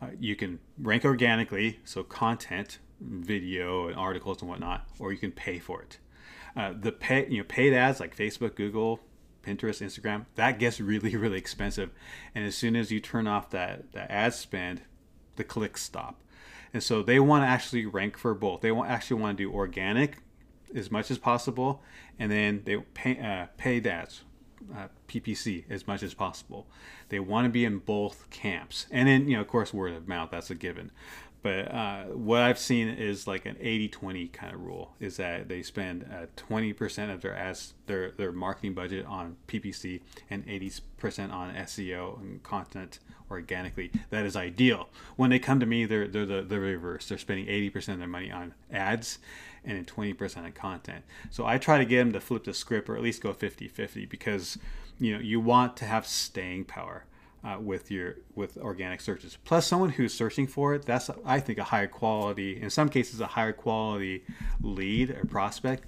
Uh, 0.01 0.09
you 0.19 0.37
can 0.37 0.59
rank 0.79 1.05
organically, 1.05 1.81
so 1.85 2.03
content, 2.03 2.79
video, 3.01 3.89
and 3.89 3.97
articles 3.97 4.41
and 4.41 4.51
whatnot, 4.51 4.87
or 4.99 5.13
you 5.13 5.19
can 5.19 5.33
pay 5.33 5.59
for 5.59 5.83
it. 5.83 5.99
Uh, 6.57 6.75
the 6.79 6.93
pay, 6.93 7.27
you 7.29 7.39
know, 7.39 7.45
paid 7.45 7.73
ads 7.73 8.01
like 8.01 8.17
Facebook, 8.17 8.55
Google, 8.55 9.01
Pinterest, 9.43 9.83
Instagram, 9.83 10.27
that 10.35 10.59
gets 10.59 10.81
really, 10.81 11.17
really 11.17 11.39
expensive. 11.39 11.91
And 12.35 12.45
as 12.45 12.57
soon 12.57 12.77
as 12.77 12.91
you 12.91 13.01
turn 13.01 13.27
off 13.27 13.51
that, 13.51 13.93
that 13.93 14.11
ad 14.11 14.35
spend, 14.35 14.83
the 15.37 15.45
clicks 15.45 15.83
stop. 15.83 16.21
And 16.73 16.83
so 16.83 17.03
they 17.03 17.19
want 17.19 17.43
to 17.45 17.49
actually 17.49 17.87
rank 17.87 18.17
for 18.17 18.35
both. 18.35 18.61
They 18.61 18.71
want 18.71 18.91
actually 18.91 19.21
want 19.21 19.39
to 19.39 19.45
do 19.45 19.53
organic 19.53 20.19
as 20.75 20.91
much 20.91 21.11
as 21.11 21.19
possible, 21.19 21.83
and 22.19 22.31
then 22.31 22.63
they 22.65 22.77
pay 22.95 23.19
uh, 23.19 23.47
paid 23.57 23.87
ads, 23.87 24.23
uh, 24.75 24.89
PPC 25.09 25.65
as 25.71 25.87
much 25.87 26.03
as 26.03 26.15
possible. 26.15 26.67
They 27.09 27.21
want 27.21 27.47
to 27.47 27.51
be 27.51 27.65
in 27.65 27.79
both 27.79 28.29
camps, 28.31 28.87
and 28.91 29.09
then 29.09 29.29
you 29.29 29.37
know, 29.37 29.43
of 29.43 29.49
course, 29.49 29.73
word 29.73 29.93
of 29.95 30.09
mouth. 30.09 30.31
That's 30.31 30.51
a 30.51 30.55
given. 30.55 30.91
But 31.43 31.73
uh, 31.73 32.05
what 32.05 32.43
I've 32.43 32.59
seen 32.59 32.89
is 32.89 33.27
like 33.27 33.47
an 33.47 33.57
80-20 33.57 34.33
kind 34.33 34.55
of 34.55 34.61
rule 34.61 34.95
is 35.01 35.17
that 35.17 35.49
they 35.49 35.63
spend 35.63 36.05
uh, 36.13 36.27
20% 36.37 37.13
of 37.13 37.23
their 37.23 37.35
ads, 37.35 37.75
their, 37.87 38.11
their 38.11 38.31
marketing 38.31 38.75
budget 38.75 39.07
on 39.07 39.37
PPC 39.49 40.01
and 40.29 40.47
80% 40.47 41.33
on 41.33 41.55
SEO 41.55 42.21
and 42.21 42.43
content 42.43 42.99
organically. 43.31 43.91
That 44.11 44.27
is 44.27 44.37
ideal. 44.37 44.91
When 45.17 45.31
they 45.31 45.39
come 45.39 45.61
to 45.61 45.67
me, 45.67 45.87
they're, 45.87 46.09
they're 46.09 46.27
the, 46.27 46.43
the 46.43 46.61
reverse. 46.61 47.09
They're 47.09 47.17
spending 47.17 47.47
80% 47.47 47.95
of 47.95 47.99
their 48.01 48.09
money 48.09 48.31
on 48.31 48.55
ads 48.71 49.19
and 49.65 49.77
then 49.77 49.85
20% 49.85 50.47
of 50.47 50.55
content. 50.55 51.05
So 51.31 51.47
I 51.47 51.59
try 51.59 51.79
to 51.79 51.85
get 51.85 51.99
them 51.99 52.13
to 52.13 52.21
flip 52.21 52.45
the 52.45 52.55
script 52.55 52.89
or 52.89 52.97
at 52.97 53.03
least 53.03 53.23
go 53.23 53.33
50-50 53.33 54.09
because 54.09 54.59
you 54.99 55.15
know 55.15 55.21
you 55.21 55.41
want 55.41 55.77
to 55.79 55.85
have 55.85 56.07
staying 56.07 56.65
power 56.65 57.05
uh, 57.43 57.57
with 57.61 57.91
your 57.91 58.17
with 58.35 58.59
organic 58.59 59.01
searches. 59.01 59.39
Plus, 59.45 59.67
someone 59.67 59.91
who's 59.91 60.13
searching 60.15 60.47
for 60.47 60.75
it, 60.75 60.85
that's 60.85 61.11
I 61.25 61.41
think 61.41 61.59
a 61.59 61.65
higher 61.65 61.87
quality, 61.87 62.61
in 62.61 62.71
some 62.71 62.89
cases, 62.89 63.21
a 63.21 63.27
higher 63.27 63.53
quality 63.53 64.25
lead 64.63 65.11
or 65.11 65.25
prospect, 65.25 65.85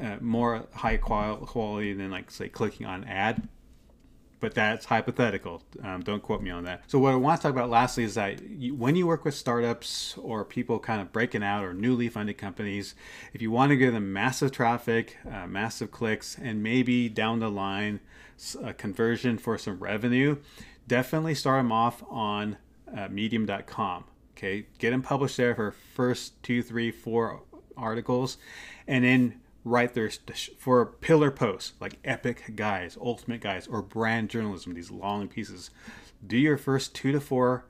uh, 0.00 0.16
more 0.20 0.66
high 0.74 0.96
quality 0.96 1.92
than 1.92 2.10
like 2.10 2.30
say 2.30 2.48
clicking 2.48 2.86
on 2.86 3.04
ad. 3.04 3.48
But 4.38 4.54
that's 4.54 4.84
hypothetical. 4.84 5.62
Um, 5.82 6.02
don't 6.02 6.22
quote 6.22 6.42
me 6.42 6.50
on 6.50 6.64
that. 6.64 6.82
So 6.88 6.98
what 6.98 7.12
I 7.12 7.16
want 7.16 7.40
to 7.40 7.42
talk 7.42 7.52
about 7.52 7.70
lastly 7.70 8.04
is 8.04 8.14
that 8.16 8.42
you, 8.42 8.74
when 8.74 8.94
you 8.94 9.06
work 9.06 9.24
with 9.24 9.34
startups 9.34 10.16
or 10.18 10.44
people 10.44 10.78
kind 10.78 11.00
of 11.00 11.10
breaking 11.10 11.42
out 11.42 11.64
or 11.64 11.72
newly 11.72 12.08
funded 12.10 12.36
companies, 12.36 12.94
if 13.32 13.40
you 13.40 13.50
want 13.50 13.70
to 13.70 13.76
give 13.76 13.94
them 13.94 14.12
massive 14.12 14.52
traffic, 14.52 15.16
uh, 15.30 15.46
massive 15.46 15.90
clicks, 15.90 16.36
and 16.38 16.62
maybe 16.62 17.08
down 17.08 17.40
the 17.40 17.48
line 17.50 18.00
a 18.62 18.74
conversion 18.74 19.38
for 19.38 19.56
some 19.56 19.78
revenue, 19.78 20.36
definitely 20.86 21.34
start 21.34 21.60
them 21.60 21.72
off 21.72 22.02
on 22.08 22.58
uh, 22.94 23.08
medium.com. 23.08 24.04
Okay, 24.36 24.66
get 24.78 24.90
them 24.90 25.02
published 25.02 25.38
there 25.38 25.54
for 25.54 25.72
first 25.94 26.42
two, 26.42 26.62
three, 26.62 26.90
four 26.90 27.40
articles, 27.76 28.36
and 28.86 29.04
then 29.04 29.40
write 29.66 29.94
their 29.94 30.08
for 30.58 30.86
pillar 30.86 31.32
posts 31.32 31.72
like 31.80 31.98
epic 32.04 32.52
guys, 32.54 32.96
ultimate 33.00 33.40
guys, 33.40 33.66
or 33.66 33.82
brand 33.82 34.30
journalism. 34.30 34.74
These 34.74 34.92
long 34.92 35.28
pieces. 35.28 35.70
Do 36.24 36.38
your 36.38 36.56
first 36.56 36.94
two 36.94 37.12
to 37.12 37.20
four 37.20 37.64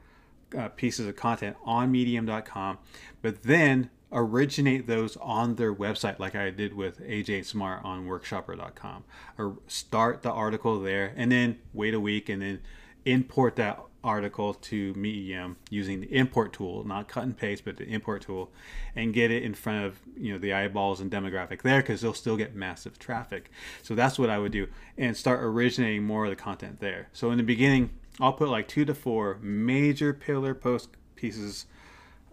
uh, 0.56 0.68
pieces 0.68 1.06
of 1.08 1.16
content 1.16 1.56
on 1.64 1.90
medium.com, 1.90 2.78
but 3.22 3.42
then 3.42 3.90
originate 4.12 4.86
those 4.86 5.16
on 5.16 5.56
their 5.56 5.74
website 5.74 6.18
like 6.18 6.34
I 6.36 6.50
did 6.50 6.74
with 6.74 7.00
AJ 7.00 7.46
Smart 7.46 7.84
on 7.84 8.06
workshopper.com 8.06 9.04
or 9.36 9.56
start 9.66 10.22
the 10.22 10.30
article 10.30 10.78
there 10.80 11.12
and 11.16 11.32
then 11.32 11.58
wait 11.72 11.92
a 11.92 11.98
week 11.98 12.28
and 12.28 12.40
then 12.40 12.60
import 13.04 13.56
that 13.56 13.80
article 14.06 14.54
to 14.54 14.94
Medium 14.94 15.56
using 15.68 16.00
the 16.00 16.06
import 16.06 16.52
tool, 16.52 16.84
not 16.84 17.08
cut 17.08 17.24
and 17.24 17.36
paste, 17.36 17.64
but 17.64 17.76
the 17.76 17.84
import 17.84 18.22
tool, 18.22 18.50
and 18.94 19.12
get 19.12 19.32
it 19.32 19.42
in 19.42 19.52
front 19.52 19.84
of 19.84 19.98
you 20.16 20.32
know 20.32 20.38
the 20.38 20.52
eyeballs 20.54 21.00
and 21.00 21.10
demographic 21.10 21.62
there 21.62 21.82
because 21.82 22.00
they'll 22.00 22.14
still 22.14 22.36
get 22.36 22.54
massive 22.54 22.98
traffic. 22.98 23.50
So 23.82 23.94
that's 23.94 24.18
what 24.18 24.30
I 24.30 24.38
would 24.38 24.52
do, 24.52 24.68
and 24.96 25.16
start 25.16 25.42
originating 25.42 26.04
more 26.04 26.24
of 26.24 26.30
the 26.30 26.36
content 26.36 26.78
there. 26.80 27.08
So 27.12 27.32
in 27.32 27.36
the 27.36 27.42
beginning, 27.42 27.90
I'll 28.20 28.32
put 28.32 28.48
like 28.48 28.68
two 28.68 28.84
to 28.84 28.94
four 28.94 29.38
major 29.42 30.14
pillar 30.14 30.54
post 30.54 30.90
pieces 31.16 31.66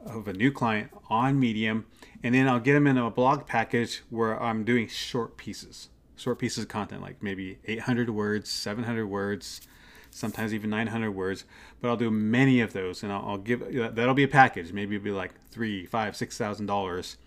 of 0.05 0.27
a 0.27 0.33
new 0.33 0.51
client 0.51 0.91
on 1.09 1.39
Medium, 1.39 1.87
and 2.21 2.35
then 2.35 2.47
I'll 2.47 2.59
get 2.59 2.73
them 2.73 2.85
in 2.85 2.97
a 2.97 3.09
blog 3.09 3.47
package 3.47 4.03
where 4.11 4.41
I'm 4.41 4.63
doing 4.63 4.87
short 4.87 5.37
pieces, 5.37 5.89
short 6.15 6.37
pieces 6.37 6.65
of 6.65 6.69
content, 6.69 7.01
like 7.01 7.23
maybe 7.23 7.57
800 7.65 8.11
words, 8.11 8.49
700 8.51 9.07
words 9.07 9.61
sometimes 10.13 10.53
even 10.53 10.69
900 10.69 11.11
words. 11.11 11.45
But 11.81 11.89
I'll 11.89 11.97
do 11.97 12.11
many 12.11 12.61
of 12.61 12.73
those, 12.73 13.03
and 13.03 13.11
I'll, 13.11 13.25
I'll 13.25 13.37
give 13.37 13.59
that'll 13.95 14.13
be 14.13 14.23
a 14.23 14.27
package. 14.27 14.71
Maybe 14.71 14.95
it'll 14.95 15.03
be 15.03 15.11
like 15.11 15.33
three, 15.49 15.85
five, 15.85 16.15
six 16.15 16.37
thousand 16.37 16.67
dollars, 16.67 17.17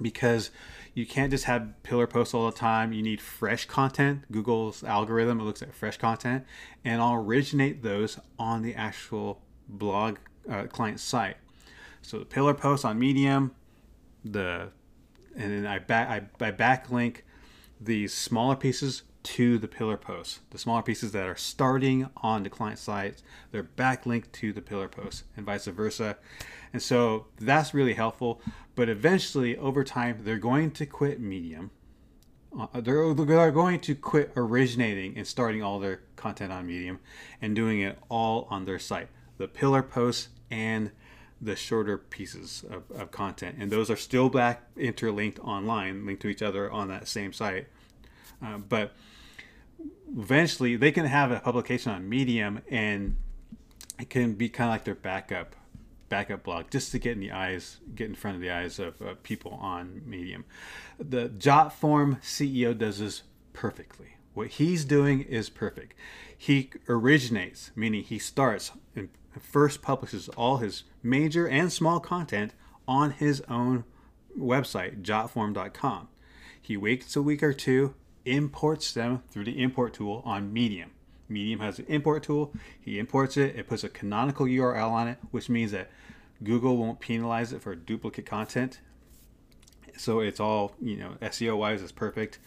because 0.00 0.50
you 0.94 1.06
can't 1.06 1.30
just 1.30 1.44
have 1.44 1.82
pillar 1.82 2.06
posts 2.06 2.34
all 2.34 2.50
the 2.50 2.56
time. 2.56 2.92
You 2.92 3.02
need 3.02 3.20
fresh 3.20 3.66
content. 3.66 4.22
Google's 4.30 4.84
algorithm 4.84 5.42
looks 5.42 5.60
at 5.62 5.74
fresh 5.74 5.98
content, 5.98 6.44
and 6.84 7.02
I'll 7.02 7.14
originate 7.14 7.82
those 7.82 8.18
on 8.38 8.62
the 8.62 8.74
actual 8.74 9.42
blog 9.68 10.18
uh, 10.48 10.64
client 10.64 11.00
site. 11.00 11.36
So 12.02 12.18
the 12.18 12.24
pillar 12.24 12.54
post 12.54 12.84
on 12.84 12.98
Medium, 12.98 13.54
the 14.24 14.68
and 15.36 15.52
then 15.52 15.66
I 15.66 15.78
back 15.78 16.08
I, 16.08 16.46
I 16.46 16.52
backlink 16.52 17.18
these 17.80 18.14
smaller 18.14 18.56
pieces 18.56 19.02
to 19.24 19.58
the 19.58 19.66
pillar 19.66 19.96
posts. 19.96 20.40
The 20.50 20.58
smaller 20.58 20.82
pieces 20.82 21.12
that 21.12 21.26
are 21.26 21.36
starting 21.36 22.08
on 22.18 22.42
the 22.42 22.50
client 22.50 22.78
site, 22.78 23.22
they're 23.50 23.64
backlinked 23.64 24.30
to 24.32 24.52
the 24.52 24.62
pillar 24.62 24.88
posts 24.88 25.24
and 25.36 25.44
vice 25.44 25.66
versa. 25.66 26.16
And 26.72 26.82
so 26.82 27.26
that's 27.40 27.74
really 27.74 27.94
helpful. 27.94 28.40
But 28.76 28.88
eventually, 28.88 29.56
over 29.56 29.82
time, 29.82 30.20
they're 30.22 30.38
going 30.38 30.70
to 30.72 30.86
quit 30.86 31.20
Medium. 31.20 31.70
Uh, 32.56 32.80
they're, 32.80 33.12
they're 33.14 33.50
going 33.50 33.80
to 33.80 33.94
quit 33.94 34.32
originating 34.36 35.16
and 35.16 35.26
starting 35.26 35.62
all 35.62 35.80
their 35.80 36.02
content 36.16 36.52
on 36.52 36.66
Medium 36.66 37.00
and 37.40 37.56
doing 37.56 37.80
it 37.80 37.98
all 38.08 38.46
on 38.50 38.64
their 38.64 38.78
site. 38.78 39.08
The 39.38 39.48
pillar 39.48 39.82
posts 39.82 40.28
and 40.50 40.90
the 41.40 41.56
shorter 41.56 41.98
pieces 41.98 42.64
of, 42.70 42.90
of 42.96 43.10
content. 43.10 43.56
And 43.58 43.70
those 43.70 43.90
are 43.90 43.96
still 43.96 44.28
back 44.28 44.62
interlinked 44.76 45.38
online, 45.40 46.06
linked 46.06 46.22
to 46.22 46.28
each 46.28 46.42
other 46.42 46.70
on 46.70 46.88
that 46.88 47.08
same 47.08 47.32
site. 47.32 47.66
Uh, 48.44 48.58
but 48.58 48.92
eventually 50.16 50.76
they 50.76 50.92
can 50.92 51.06
have 51.06 51.30
a 51.30 51.40
publication 51.40 51.92
on 51.92 52.08
Medium 52.08 52.60
and 52.70 53.16
it 53.98 54.10
can 54.10 54.34
be 54.34 54.48
kind 54.48 54.68
of 54.68 54.74
like 54.74 54.84
their 54.84 54.94
backup 54.94 55.56
backup 56.08 56.42
blog 56.44 56.70
just 56.70 56.92
to 56.92 56.98
get 56.98 57.12
in 57.12 57.20
the 57.20 57.32
eyes 57.32 57.78
get 57.94 58.08
in 58.08 58.14
front 58.14 58.36
of 58.36 58.40
the 58.40 58.50
eyes 58.50 58.78
of 58.78 59.00
uh, 59.02 59.14
people 59.22 59.52
on 59.52 60.02
medium. 60.04 60.44
The 60.98 61.28
jotform 61.28 62.20
ceo 62.22 62.76
does 62.76 62.98
this 62.98 63.22
perfectly. 63.52 64.16
What 64.32 64.48
he's 64.48 64.84
doing 64.84 65.22
is 65.22 65.48
perfect. 65.48 65.94
He 66.36 66.70
originates 66.88 67.70
meaning 67.74 68.02
he 68.02 68.18
starts 68.18 68.72
and 68.94 69.08
first 69.40 69.82
publishes 69.82 70.28
all 70.30 70.58
his 70.58 70.84
major 71.02 71.48
and 71.48 71.72
small 71.72 72.00
content 72.00 72.52
on 72.86 73.12
his 73.12 73.40
own 73.48 73.84
website 74.38 75.02
jotform.com 75.02 76.08
he 76.60 76.76
waits 76.76 77.16
a 77.16 77.22
week 77.22 77.42
or 77.42 77.52
two 77.52 77.94
imports 78.24 78.92
them 78.92 79.22
through 79.30 79.44
the 79.44 79.62
import 79.62 79.94
tool 79.94 80.22
on 80.24 80.52
medium 80.52 80.90
Medium 81.28 81.60
has 81.60 81.78
an 81.78 81.86
import 81.88 82.22
tool. 82.22 82.52
He 82.80 82.98
imports 82.98 83.36
it. 83.36 83.56
It 83.56 83.68
puts 83.68 83.84
a 83.84 83.88
canonical 83.88 84.46
URL 84.46 84.90
on 84.90 85.08
it, 85.08 85.18
which 85.30 85.48
means 85.48 85.72
that 85.72 85.90
Google 86.42 86.76
won't 86.76 87.00
penalize 87.00 87.52
it 87.52 87.62
for 87.62 87.74
duplicate 87.74 88.26
content. 88.26 88.80
So 89.96 90.20
it's 90.20 90.40
all, 90.40 90.74
you 90.80 90.96
know, 90.96 91.16
SEO 91.22 91.56
wise, 91.56 91.82
it's 91.82 91.92
perfect. 91.92 92.38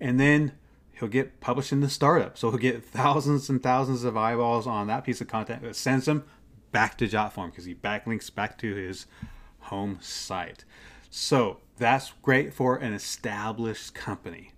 And 0.00 0.18
then 0.18 0.52
he'll 0.94 1.08
get 1.08 1.40
published 1.40 1.72
in 1.72 1.80
the 1.80 1.88
startup. 1.88 2.38
So 2.38 2.50
he'll 2.50 2.58
get 2.58 2.84
thousands 2.84 3.48
and 3.48 3.62
thousands 3.62 4.04
of 4.04 4.16
eyeballs 4.16 4.66
on 4.66 4.86
that 4.88 5.04
piece 5.04 5.20
of 5.20 5.28
content 5.28 5.62
that 5.62 5.76
sends 5.76 6.08
him 6.08 6.24
back 6.72 6.98
to 6.98 7.08
Jotform 7.08 7.50
because 7.50 7.66
he 7.66 7.74
backlinks 7.74 8.34
back 8.34 8.58
to 8.58 8.74
his 8.74 9.06
home 9.60 9.98
site. 10.00 10.64
So 11.10 11.58
that's 11.76 12.12
great 12.22 12.52
for 12.52 12.76
an 12.76 12.92
established 12.92 13.94
company 13.94 14.53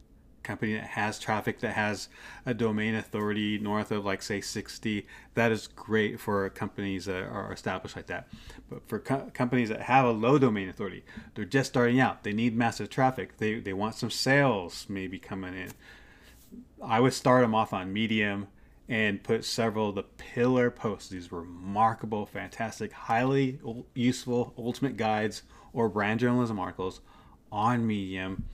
company 0.47 0.75
that 0.75 0.85
has 0.85 1.19
traffic 1.19 1.61
that 1.61 1.73
has 1.73 2.09
a 2.47 2.55
domain 2.55 2.95
authority 2.95 3.59
north 3.59 3.91
of 3.91 4.05
like 4.05 4.23
say 4.23 4.41
60 4.41 5.07
that 5.35 5.51
is 5.53 5.67
great 5.67 6.21
for 6.21 6.49
companies 6.51 7.07
that 7.07 7.25
are 7.25 7.53
established 7.53 7.97
like 7.97 8.07
that. 8.07 8.29
But 8.71 8.89
for 8.89 9.01
co- 9.01 9.31
companies 9.35 9.69
that 9.69 9.83
have 9.83 10.07
a 10.07 10.13
low 10.13 10.39
domain 10.39 10.69
authority 10.69 11.05
they're 11.35 11.45
just 11.45 11.71
starting 11.71 12.01
out. 12.01 12.23
They 12.23 12.33
need 12.33 12.57
massive 12.57 12.89
traffic. 12.89 13.39
They, 13.39 13.59
they 13.59 13.73
want 13.73 13.97
some 13.97 14.11
sales 14.11 14.87
maybe 14.89 15.19
coming 15.19 15.55
in. 15.55 15.73
I 16.83 17.01
would 17.01 17.13
start 17.13 17.43
them 17.43 17.55
off 17.55 17.73
on 17.73 17.93
medium 17.93 18.49
and 18.89 19.23
put 19.23 19.45
several 19.45 19.89
of 19.89 19.97
the 19.97 20.05
pillar 20.05 20.71
posts 20.71 21.09
these 21.09 21.33
remarkable 21.33 22.25
fantastic 22.25 22.93
highly 22.93 23.59
useful 23.95 24.55
ultimate 24.57 24.97
guides 24.97 25.43
or 25.73 25.89
brand 25.89 26.21
journalism 26.21 26.61
articles 26.61 27.01
on 27.51 27.87
medium 27.87 28.45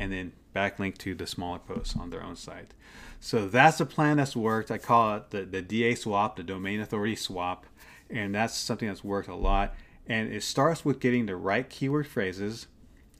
and 0.00 0.12
then 0.12 0.32
backlink 0.56 0.96
to 0.98 1.14
the 1.14 1.26
smaller 1.26 1.58
posts 1.58 1.96
on 1.96 2.10
their 2.10 2.22
own 2.22 2.36
site. 2.36 2.72
So 3.20 3.46
that's 3.46 3.80
a 3.80 3.86
plan 3.86 4.16
that's 4.16 4.36
worked. 4.36 4.70
I 4.70 4.78
call 4.78 5.16
it 5.16 5.30
the, 5.30 5.42
the 5.42 5.62
DA 5.62 5.94
swap, 5.94 6.36
the 6.36 6.42
domain 6.42 6.80
authority 6.80 7.16
swap. 7.16 7.66
And 8.08 8.34
that's 8.34 8.56
something 8.56 8.88
that's 8.88 9.04
worked 9.04 9.28
a 9.28 9.34
lot. 9.34 9.74
And 10.06 10.32
it 10.32 10.42
starts 10.42 10.84
with 10.84 11.00
getting 11.00 11.26
the 11.26 11.36
right 11.36 11.68
keyword 11.68 12.06
phrases 12.06 12.68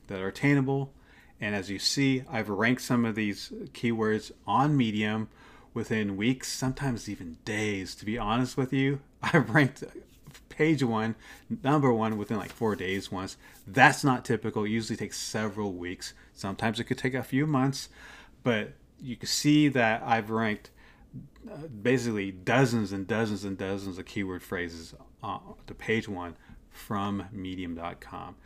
that 0.07 0.21
are 0.21 0.29
attainable. 0.29 0.93
And 1.41 1.55
as 1.55 1.71
you 1.71 1.79
see, 1.79 2.23
I've 2.31 2.49
ranked 2.49 2.83
some 2.83 3.05
of 3.05 3.15
these 3.15 3.51
keywords 3.73 4.31
on 4.47 4.77
Medium 4.77 5.29
within 5.75 6.17
weeks, 6.17 6.51
sometimes 6.51 7.09
even 7.09 7.39
days. 7.45 7.95
To 7.97 8.07
be 8.07 8.17
honest 8.17 8.57
with 8.57 8.73
you, 8.73 9.01
I've 9.23 9.51
ranked 9.51 9.85
page 10.49 10.83
one, 10.83 11.17
number 11.63 11.93
one 11.93 12.17
within 12.17 12.39
like 12.39 12.53
four 12.53 12.77
days 12.77 13.13
once. 13.13 13.37
That's 13.67 14.03
not 14.03 14.25
typical. 14.25 14.65
It 14.65 14.71
usually 14.71 14.97
takes 14.97 15.19
several 15.19 15.73
weeks. 15.73 16.15
Sometimes 16.37 16.79
it 16.79 16.85
could 16.85 16.99
take 16.99 17.15
a 17.15 17.23
few 17.23 17.47
months, 17.47 17.89
but 18.45 18.75
you 19.01 19.17
can 19.17 19.27
see 19.27 19.69
that 19.69 20.03
I've 20.05 20.31
ranked 20.31 20.71
uh, 21.51 21.67
basically 21.67 22.31
dozens 22.31 22.93
and 22.93 23.07
dozens 23.07 23.45
and 23.45 23.57
dozens 23.57 23.99
of 23.99 24.05
keyword 24.05 24.43
phrases 24.43 24.95
uh, 25.23 25.39
to 25.67 25.75
page 25.75 26.09
one 26.09 26.37
from 26.71 27.25
medium.com. 27.33 28.37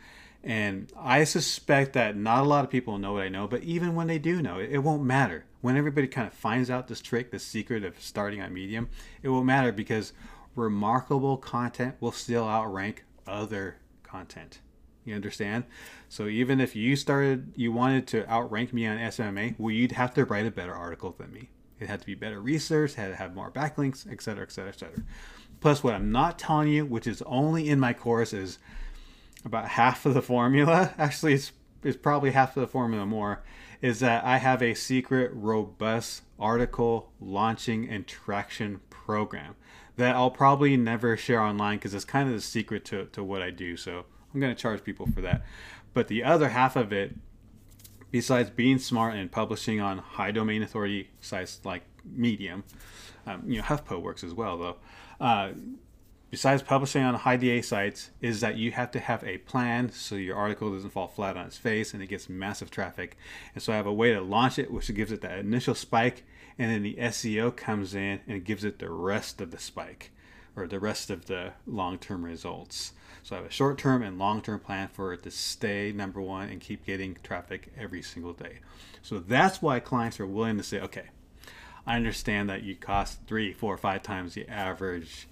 And 0.43 0.91
I 0.97 1.25
suspect 1.25 1.93
that 1.93 2.15
not 2.15 2.43
a 2.43 2.47
lot 2.47 2.63
of 2.63 2.71
people 2.71 2.97
know 2.97 3.13
what 3.13 3.23
I 3.23 3.29
know, 3.29 3.47
but 3.47 3.61
even 3.63 3.93
when 3.93 4.07
they 4.07 4.17
do 4.17 4.41
know, 4.41 4.57
it, 4.57 4.71
it 4.71 4.77
won't 4.79 5.03
matter. 5.03 5.45
When 5.59 5.77
everybody 5.77 6.07
kind 6.07 6.25
of 6.25 6.33
finds 6.33 6.69
out 6.69 6.87
this 6.87 7.01
trick, 7.01 7.29
this 7.29 7.45
secret 7.45 7.83
of 7.83 8.01
starting 8.01 8.41
on 8.41 8.53
Medium, 8.53 8.89
it 9.21 9.29
won't 9.29 9.45
matter 9.45 9.71
because 9.71 10.13
remarkable 10.55 11.37
content 11.37 11.95
will 11.99 12.11
still 12.11 12.45
outrank 12.45 13.03
other 13.27 13.77
content. 14.03 14.59
You 15.03 15.15
understand? 15.15 15.63
So 16.09 16.27
even 16.27 16.59
if 16.59 16.75
you 16.75 16.95
started, 16.95 17.53
you 17.55 17.71
wanted 17.71 18.07
to 18.07 18.29
outrank 18.29 18.71
me 18.73 18.85
on 18.85 18.97
SMMA, 18.97 19.55
well, 19.57 19.71
you'd 19.71 19.93
have 19.93 20.13
to 20.13 20.25
write 20.25 20.45
a 20.45 20.51
better 20.51 20.73
article 20.73 21.15
than 21.17 21.33
me. 21.33 21.49
It 21.79 21.87
had 21.87 21.99
to 22.01 22.05
be 22.05 22.13
better 22.13 22.39
research, 22.39 22.93
had 22.93 23.07
to 23.07 23.15
have 23.15 23.33
more 23.33 23.49
backlinks, 23.49 24.09
etc., 24.11 24.43
etc., 24.43 24.69
etc. 24.69 25.03
Plus, 25.59 25.83
what 25.83 25.95
I'm 25.95 26.11
not 26.11 26.37
telling 26.37 26.67
you, 26.67 26.85
which 26.85 27.07
is 27.07 27.23
only 27.23 27.69
in 27.69 27.79
my 27.79 27.93
course, 27.93 28.33
is 28.33 28.59
about 29.43 29.69
half 29.69 30.05
of 30.05 30.13
the 30.13 30.21
formula. 30.21 30.93
Actually, 30.97 31.33
it's, 31.33 31.51
it's 31.83 31.97
probably 31.97 32.31
half 32.31 32.55
of 32.55 32.61
the 32.61 32.67
formula 32.67 33.05
more. 33.05 33.43
Is 33.81 33.99
that 34.01 34.23
I 34.23 34.37
have 34.37 34.61
a 34.61 34.75
secret, 34.75 35.31
robust 35.33 36.21
article 36.39 37.11
launching 37.19 37.89
and 37.89 38.05
traction 38.05 38.81
program 38.89 39.55
that 39.97 40.15
I'll 40.15 40.31
probably 40.31 40.77
never 40.77 41.17
share 41.17 41.41
online 41.41 41.77
because 41.77 41.93
it's 41.93 42.05
kind 42.05 42.29
of 42.29 42.35
the 42.35 42.41
secret 42.41 42.85
to, 42.85 43.05
to 43.07 43.23
what 43.23 43.41
I 43.41 43.49
do. 43.49 43.75
So 43.75 44.05
I'm 44.33 44.39
going 44.39 44.53
to 44.53 44.61
charge 44.61 44.83
people 44.83 45.07
for 45.07 45.21
that. 45.21 45.43
But 45.93 46.07
the 46.07 46.23
other 46.23 46.49
half 46.49 46.75
of 46.75 46.93
it, 46.93 47.15
besides 48.11 48.49
being 48.49 48.79
smart 48.79 49.15
and 49.15 49.31
publishing 49.31 49.79
on 49.79 49.97
high 49.97 50.31
domain 50.31 50.63
authority 50.63 51.09
sites 51.19 51.59
like 51.63 51.83
Medium, 52.05 52.63
um, 53.27 53.43
you 53.45 53.57
know, 53.57 53.63
HuffPo 53.63 54.01
works 54.01 54.23
as 54.23 54.33
well 54.33 54.57
though. 54.57 54.75
Uh, 55.19 55.51
besides 56.29 56.63
publishing 56.63 57.03
on 57.03 57.13
high 57.13 57.37
DA 57.37 57.61
sites, 57.61 58.09
is 58.21 58.39
that 58.39 58.57
you 58.57 58.71
have 58.71 58.89
to 58.91 58.99
have 58.99 59.23
a 59.23 59.37
plan 59.39 59.91
so 59.91 60.15
your 60.15 60.37
article 60.37 60.71
doesn't 60.73 60.89
fall 60.91 61.07
flat 61.07 61.35
on 61.35 61.45
its 61.45 61.57
face 61.57 61.93
and 61.93 62.01
it 62.01 62.07
gets 62.07 62.29
massive 62.29 62.71
traffic. 62.71 63.17
And 63.53 63.61
so 63.61 63.73
I 63.73 63.75
have 63.75 63.85
a 63.85 63.93
way 63.93 64.13
to 64.13 64.21
launch 64.21 64.57
it, 64.57 64.71
which 64.71 64.93
gives 64.93 65.11
it 65.11 65.21
that 65.21 65.39
initial 65.39 65.75
spike, 65.75 66.23
and 66.57 66.71
then 66.71 66.83
the 66.83 66.95
SEO 66.95 67.55
comes 67.55 67.93
in 67.93 68.21
and 68.27 68.45
gives 68.45 68.63
it 68.63 68.79
the 68.79 68.89
rest 68.89 69.41
of 69.41 69.51
the 69.51 69.59
spike 69.59 70.11
or 70.55 70.67
the 70.67 70.79
rest 70.79 71.09
of 71.09 71.25
the 71.25 71.53
long 71.65 71.97
term 71.97 72.23
results. 72.25 72.93
So 73.23 73.35
I 73.35 73.39
have 73.39 73.47
a 73.47 73.51
short 73.51 73.77
term 73.77 74.01
and 74.01 74.17
long 74.17 74.41
term 74.41 74.59
plan 74.59 74.89
for 74.89 75.13
it 75.13 75.23
to 75.23 75.31
stay 75.31 75.91
number 75.91 76.21
one 76.21 76.49
and 76.49 76.59
keep 76.59 76.85
getting 76.85 77.17
traffic 77.23 77.71
every 77.77 78.01
single 78.01 78.33
day. 78.33 78.59
So 79.01 79.19
that's 79.19 79.61
why 79.61 79.79
clients 79.79 80.19
are 80.19 80.25
willing 80.25 80.57
to 80.57 80.63
say, 80.63 80.79
okay, 80.79 81.05
I 81.85 81.95
understand 81.95 82.49
that 82.49 82.63
you 82.63 82.75
cost 82.75 83.19
three, 83.27 83.53
four, 83.53 83.77
five 83.77 84.03
times 84.03 84.33
the 84.33 84.47
average 84.47 85.27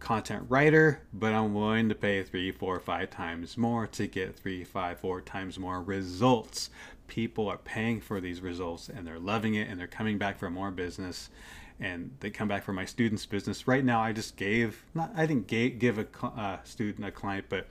content 0.00 0.44
writer, 0.48 1.00
but 1.12 1.32
I'm 1.32 1.54
willing 1.54 1.88
to 1.88 1.94
pay 1.94 2.22
three, 2.22 2.50
four, 2.52 2.78
five 2.78 3.10
times 3.10 3.56
more 3.56 3.86
to 3.88 4.06
get 4.06 4.36
three, 4.36 4.62
five, 4.62 5.00
four 5.00 5.20
times 5.20 5.58
more 5.58 5.82
results. 5.82 6.70
People 7.06 7.48
are 7.48 7.58
paying 7.58 8.00
for 8.00 8.20
these 8.20 8.40
results 8.40 8.88
and 8.88 9.06
they're 9.06 9.18
loving 9.18 9.54
it 9.54 9.68
and 9.68 9.78
they're 9.78 9.86
coming 9.86 10.18
back 10.18 10.38
for 10.38 10.50
more 10.50 10.70
business 10.70 11.30
and 11.80 12.16
they 12.20 12.30
come 12.30 12.48
back 12.48 12.62
for 12.62 12.72
my 12.72 12.84
students 12.84 13.26
business 13.26 13.66
right 13.66 13.84
now 13.84 14.00
i 14.00 14.12
just 14.12 14.36
gave 14.36 14.84
not 14.94 15.10
i 15.16 15.26
didn't 15.26 15.46
gave, 15.46 15.78
give 15.78 15.98
a 15.98 16.06
uh, 16.22 16.58
student 16.64 17.06
a 17.06 17.10
client 17.10 17.46
but 17.48 17.66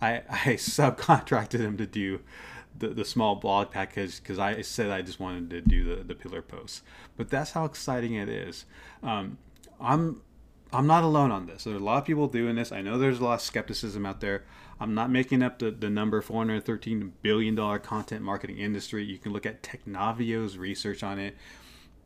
i 0.00 0.16
i 0.30 0.54
subcontracted 0.54 1.60
him 1.60 1.76
to 1.76 1.86
do 1.86 2.20
the, 2.76 2.88
the 2.88 3.04
small 3.04 3.36
blog 3.36 3.70
package 3.70 4.20
because 4.20 4.38
i 4.38 4.60
said 4.60 4.90
i 4.90 5.00
just 5.02 5.20
wanted 5.20 5.50
to 5.50 5.60
do 5.60 5.84
the, 5.84 6.02
the 6.02 6.14
pillar 6.14 6.42
posts 6.42 6.82
but 7.16 7.30
that's 7.30 7.52
how 7.52 7.64
exciting 7.64 8.14
it 8.14 8.28
is 8.28 8.64
um, 9.02 9.38
i'm 9.80 10.20
I'm 10.74 10.88
not 10.88 11.04
alone 11.04 11.30
on 11.30 11.46
this. 11.46 11.64
There's 11.64 11.80
a 11.80 11.84
lot 11.84 11.98
of 11.98 12.04
people 12.04 12.26
doing 12.26 12.56
this. 12.56 12.72
I 12.72 12.82
know 12.82 12.98
there's 12.98 13.20
a 13.20 13.24
lot 13.24 13.34
of 13.34 13.40
skepticism 13.42 14.04
out 14.04 14.20
there. 14.20 14.42
I'm 14.80 14.92
not 14.92 15.08
making 15.08 15.40
up 15.40 15.60
the, 15.60 15.70
the 15.70 15.88
number 15.88 16.20
413 16.20 17.12
billion 17.22 17.54
dollar 17.54 17.78
content 17.78 18.22
marketing 18.22 18.58
industry. 18.58 19.04
You 19.04 19.18
can 19.18 19.32
look 19.32 19.46
at 19.46 19.62
Technavio's 19.62 20.58
research 20.58 21.04
on 21.04 21.20
it. 21.20 21.36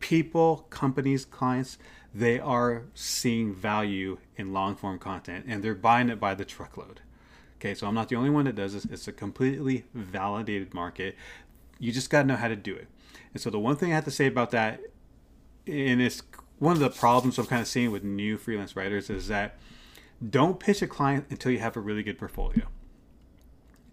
People, 0.00 0.66
companies, 0.70 1.24
clients, 1.24 1.78
they 2.14 2.38
are 2.38 2.84
seeing 2.94 3.54
value 3.54 4.18
in 4.36 4.52
long 4.52 4.74
form 4.74 4.98
content 4.98 5.44
and 5.48 5.62
they're 5.62 5.74
buying 5.74 6.08
it 6.08 6.18
by 6.18 6.34
the 6.34 6.44
truckload. 6.44 7.00
Okay, 7.58 7.74
so 7.74 7.86
I'm 7.86 7.94
not 7.94 8.08
the 8.08 8.16
only 8.16 8.30
one 8.30 8.44
that 8.44 8.54
does 8.54 8.72
this. 8.72 8.84
It's 8.84 9.08
a 9.08 9.12
completely 9.12 9.84
validated 9.92 10.74
market. 10.74 11.16
You 11.78 11.92
just 11.92 12.08
got 12.08 12.22
to 12.22 12.28
know 12.28 12.36
how 12.36 12.48
to 12.48 12.56
do 12.56 12.74
it. 12.74 12.86
And 13.32 13.42
so 13.42 13.50
the 13.50 13.58
one 13.58 13.76
thing 13.76 13.92
I 13.92 13.96
have 13.96 14.04
to 14.04 14.10
say 14.10 14.26
about 14.26 14.52
that, 14.52 14.80
and 15.66 16.00
it's 16.00 16.22
one 16.58 16.72
of 16.72 16.80
the 16.80 16.90
problems 16.90 17.38
I'm 17.38 17.46
kind 17.46 17.60
of 17.60 17.68
seeing 17.68 17.90
with 17.90 18.04
new 18.04 18.36
freelance 18.36 18.76
writers 18.76 19.10
is 19.10 19.28
that 19.28 19.58
don't 20.28 20.58
pitch 20.58 20.82
a 20.82 20.86
client 20.86 21.26
until 21.30 21.52
you 21.52 21.58
have 21.58 21.76
a 21.76 21.80
really 21.80 22.02
good 22.02 22.18
portfolio. 22.18 22.66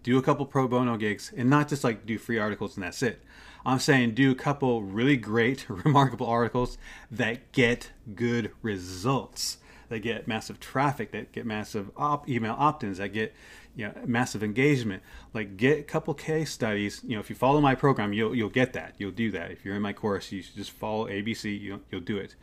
Do 0.02 0.16
a 0.18 0.22
couple 0.22 0.46
pro 0.46 0.68
bono 0.68 0.96
gigs 0.96 1.32
and 1.36 1.50
not 1.50 1.68
just 1.68 1.84
like 1.84 2.06
do 2.06 2.18
free 2.18 2.38
articles 2.38 2.76
and 2.76 2.84
that's 2.84 3.02
it. 3.02 3.22
I'm 3.66 3.80
saying 3.80 4.14
do 4.14 4.30
a 4.30 4.34
couple 4.36 4.82
really 4.82 5.16
great, 5.16 5.66
remarkable 5.68 6.28
articles 6.28 6.78
that 7.10 7.50
get 7.50 7.90
good 8.14 8.52
results, 8.62 9.58
that 9.88 9.98
get 9.98 10.28
massive 10.28 10.60
traffic, 10.60 11.10
that 11.10 11.32
get 11.32 11.44
massive 11.44 11.90
op- 11.96 12.28
email 12.28 12.54
opt-ins, 12.56 12.98
that 12.98 13.08
get 13.08 13.34
you 13.74 13.86
know 13.86 13.92
massive 14.06 14.44
engagement. 14.44 15.02
Like 15.34 15.56
get 15.56 15.80
a 15.80 15.82
couple 15.82 16.14
case 16.14 16.52
studies. 16.52 17.02
You 17.04 17.16
know, 17.16 17.20
if 17.20 17.28
you 17.28 17.34
follow 17.34 17.60
my 17.60 17.74
program, 17.74 18.12
you'll 18.12 18.36
you'll 18.36 18.50
get 18.50 18.72
that. 18.74 18.94
You'll 18.98 19.10
do 19.10 19.32
that. 19.32 19.50
If 19.50 19.64
you're 19.64 19.74
in 19.74 19.82
my 19.82 19.92
course, 19.92 20.30
you 20.30 20.42
should 20.42 20.54
just 20.54 20.70
follow 20.70 21.08
ABC. 21.08 21.60
You'll 21.60 21.80
you'll 21.90 22.00
do 22.02 22.18
it. 22.18 22.36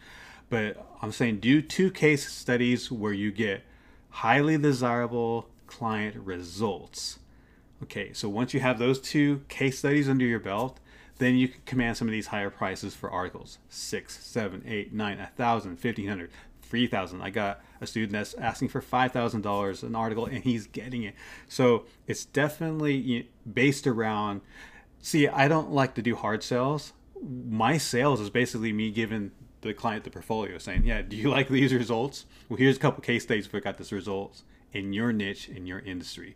But 0.49 0.85
I'm 1.01 1.13
saying 1.13 1.39
do 1.39 1.61
two 1.61 1.89
case 1.89 2.29
studies 2.29 2.91
where 2.91 3.13
you 3.13 3.31
get 3.31 3.63
highly 4.09 4.57
desirable 4.57 5.47
client 5.67 6.17
results. 6.17 7.19
Okay, 7.81 8.11
so 8.11 8.27
once 8.27 8.53
you 8.53 8.59
have 8.59 8.77
those 8.77 8.99
two 8.99 9.41
case 9.47 9.79
studies 9.79 10.07
under 10.07 10.25
your 10.25 10.39
belt, 10.39 10.79
then 11.17 11.35
you 11.35 11.47
can 11.47 11.61
command 11.65 11.97
some 11.97 12.07
of 12.07 12.11
these 12.11 12.27
higher 12.27 12.49
prices 12.49 12.95
for 12.95 13.09
articles 13.11 13.59
six, 13.69 14.23
seven, 14.23 14.63
eight, 14.67 14.93
nine, 14.93 15.19
a 15.19 15.27
thousand, 15.27 15.77
fifteen 15.77 16.07
hundred, 16.07 16.31
three 16.61 16.87
thousand. 16.87 17.21
I 17.21 17.29
got 17.29 17.61
a 17.81 17.87
student 17.87 18.13
that's 18.13 18.33
asking 18.35 18.69
for 18.69 18.81
five 18.81 19.11
thousand 19.11 19.41
dollars 19.41 19.83
an 19.83 19.95
article, 19.95 20.25
and 20.25 20.43
he's 20.43 20.67
getting 20.67 21.03
it. 21.03 21.15
So 21.47 21.85
it's 22.07 22.25
definitely 22.25 23.29
based 23.51 23.85
around. 23.87 24.41
See, 25.01 25.27
I 25.27 25.47
don't 25.47 25.71
like 25.71 25.95
to 25.95 26.01
do 26.01 26.15
hard 26.15 26.43
sales. 26.43 26.93
My 27.21 27.77
sales 27.77 28.19
is 28.19 28.29
basically 28.29 28.73
me 28.73 28.91
giving 28.91 29.31
the 29.61 29.73
client 29.73 30.03
the 30.03 30.09
portfolio, 30.09 30.57
saying, 30.57 30.85
"Yeah, 30.85 31.01
do 31.01 31.15
you 31.15 31.29
like 31.29 31.47
these 31.47 31.73
results? 31.73 32.25
Well, 32.49 32.57
here's 32.57 32.77
a 32.77 32.79
couple 32.79 33.01
case 33.01 33.23
studies 33.23 33.51
where 33.51 33.61
I 33.61 33.63
got 33.63 33.77
this 33.77 33.91
results 33.91 34.43
in 34.71 34.93
your 34.93 35.13
niche 35.13 35.47
in 35.47 35.65
your 35.67 35.79
industry. 35.79 36.35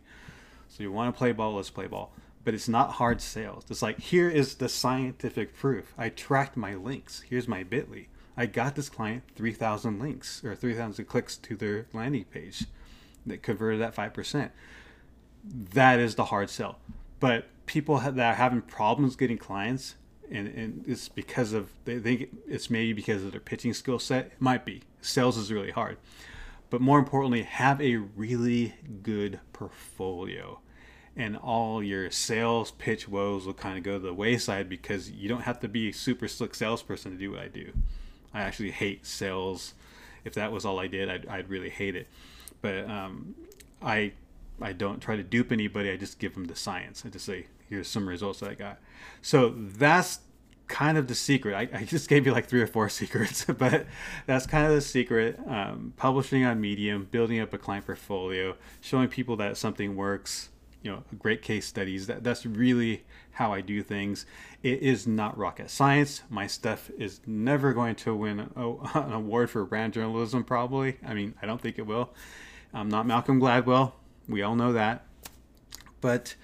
So 0.68 0.82
you 0.82 0.92
want 0.92 1.12
to 1.14 1.18
play 1.18 1.32
ball, 1.32 1.54
let's 1.54 1.70
play 1.70 1.86
ball." 1.86 2.12
But 2.48 2.54
it's 2.54 2.66
not 2.66 2.92
hard 2.92 3.20
sales. 3.20 3.62
It's 3.68 3.82
like 3.82 4.00
here 4.00 4.30
is 4.30 4.54
the 4.54 4.70
scientific 4.70 5.54
proof. 5.54 5.92
I 5.98 6.08
tracked 6.08 6.56
my 6.56 6.76
links. 6.76 7.20
Here's 7.28 7.46
my 7.46 7.62
Bitly. 7.62 8.06
I 8.38 8.46
got 8.46 8.74
this 8.74 8.88
client 8.88 9.24
3,000 9.36 9.98
links 9.98 10.42
or 10.42 10.54
3,000 10.54 11.04
clicks 11.04 11.36
to 11.36 11.56
their 11.56 11.88
landing 11.92 12.24
page 12.24 12.64
that 13.26 13.42
converted 13.42 13.82
at 13.82 13.94
5%. 13.94 14.48
That 15.44 15.98
is 15.98 16.14
the 16.14 16.24
hard 16.24 16.48
sell. 16.48 16.78
But 17.20 17.44
people 17.66 17.98
that 17.98 18.18
are 18.18 18.34
having 18.36 18.62
problems 18.62 19.14
getting 19.14 19.36
clients, 19.36 19.96
and, 20.30 20.48
and 20.48 20.84
it's 20.88 21.10
because 21.10 21.52
of, 21.52 21.68
they 21.84 21.98
think 21.98 22.34
it's 22.46 22.70
maybe 22.70 22.94
because 22.94 23.24
of 23.24 23.32
their 23.32 23.42
pitching 23.42 23.74
skill 23.74 23.98
set. 23.98 24.24
It 24.24 24.40
might 24.40 24.64
be. 24.64 24.84
Sales 25.02 25.36
is 25.36 25.52
really 25.52 25.72
hard. 25.72 25.98
But 26.70 26.80
more 26.80 26.98
importantly, 26.98 27.42
have 27.42 27.78
a 27.82 27.96
really 27.96 28.72
good 29.02 29.38
portfolio 29.52 30.60
and 31.18 31.36
all 31.36 31.82
your 31.82 32.10
sales 32.10 32.70
pitch 32.70 33.08
woes 33.08 33.44
will 33.44 33.52
kind 33.52 33.76
of 33.76 33.82
go 33.82 33.94
to 33.94 33.98
the 33.98 34.14
wayside 34.14 34.68
because 34.68 35.10
you 35.10 35.28
don't 35.28 35.42
have 35.42 35.58
to 35.60 35.68
be 35.68 35.88
a 35.88 35.92
super 35.92 36.28
slick 36.28 36.54
salesperson 36.54 37.10
to 37.10 37.18
do 37.18 37.32
what 37.32 37.40
I 37.40 37.48
do. 37.48 37.72
I 38.32 38.42
actually 38.42 38.70
hate 38.70 39.04
sales. 39.04 39.74
If 40.24 40.34
that 40.34 40.52
was 40.52 40.64
all 40.64 40.78
I 40.78 40.86
did, 40.86 41.10
I'd, 41.10 41.26
I'd 41.26 41.50
really 41.50 41.70
hate 41.70 41.96
it. 41.96 42.06
But 42.62 42.88
um, 42.88 43.34
I 43.82 44.12
I 44.60 44.72
don't 44.72 45.00
try 45.00 45.16
to 45.16 45.22
dupe 45.22 45.52
anybody. 45.52 45.90
I 45.90 45.96
just 45.96 46.18
give 46.18 46.34
them 46.34 46.46
the 46.46 46.56
science. 46.56 47.04
I 47.04 47.10
just 47.10 47.26
say, 47.26 47.46
here's 47.68 47.88
some 47.88 48.08
results 48.08 48.40
that 48.40 48.50
I 48.50 48.54
got. 48.54 48.78
So 49.22 49.54
that's 49.56 50.20
kind 50.66 50.98
of 50.98 51.06
the 51.08 51.14
secret. 51.14 51.54
I, 51.54 51.78
I 51.78 51.84
just 51.84 52.08
gave 52.08 52.26
you 52.26 52.32
like 52.32 52.46
three 52.46 52.60
or 52.60 52.66
four 52.66 52.88
secrets, 53.00 53.44
but 53.44 53.86
that's 54.26 54.46
kind 54.46 54.66
of 54.66 54.72
the 54.72 54.80
secret. 54.80 55.38
Um, 55.46 55.92
publishing 55.96 56.44
on 56.44 56.60
Medium, 56.60 57.08
building 57.10 57.40
up 57.40 57.52
a 57.52 57.58
client 57.58 57.86
portfolio, 57.86 58.56
showing 58.80 59.08
people 59.08 59.36
that 59.36 59.56
something 59.56 59.96
works, 59.96 60.50
you 60.82 60.90
know 60.90 61.02
great 61.18 61.42
case 61.42 61.66
studies. 61.66 62.06
That 62.06 62.22
that's 62.22 62.46
really 62.46 63.04
how 63.32 63.52
i 63.52 63.60
do 63.60 63.82
things. 63.82 64.26
It 64.62 64.82
is 64.82 65.06
not 65.06 65.36
rocket 65.36 65.70
science. 65.70 66.22
My 66.28 66.46
stuff 66.46 66.90
is 66.98 67.20
never 67.26 67.72
going 67.72 67.94
to 67.96 68.14
win 68.14 68.50
a, 68.56 68.70
an 68.94 69.12
award 69.12 69.50
for 69.50 69.64
brand 69.64 69.92
journalism 69.92 70.44
probably. 70.44 70.98
I 71.06 71.14
mean 71.14 71.34
i 71.42 71.46
don't 71.46 71.60
think 71.60 71.78
it 71.78 71.86
will. 71.86 72.10
I'm 72.72 72.88
not 72.88 73.06
malcolm 73.06 73.40
gladwell. 73.40 73.92
We 74.28 74.42
all 74.42 74.56
know 74.56 74.72
that. 74.72 75.04
But 76.00 76.34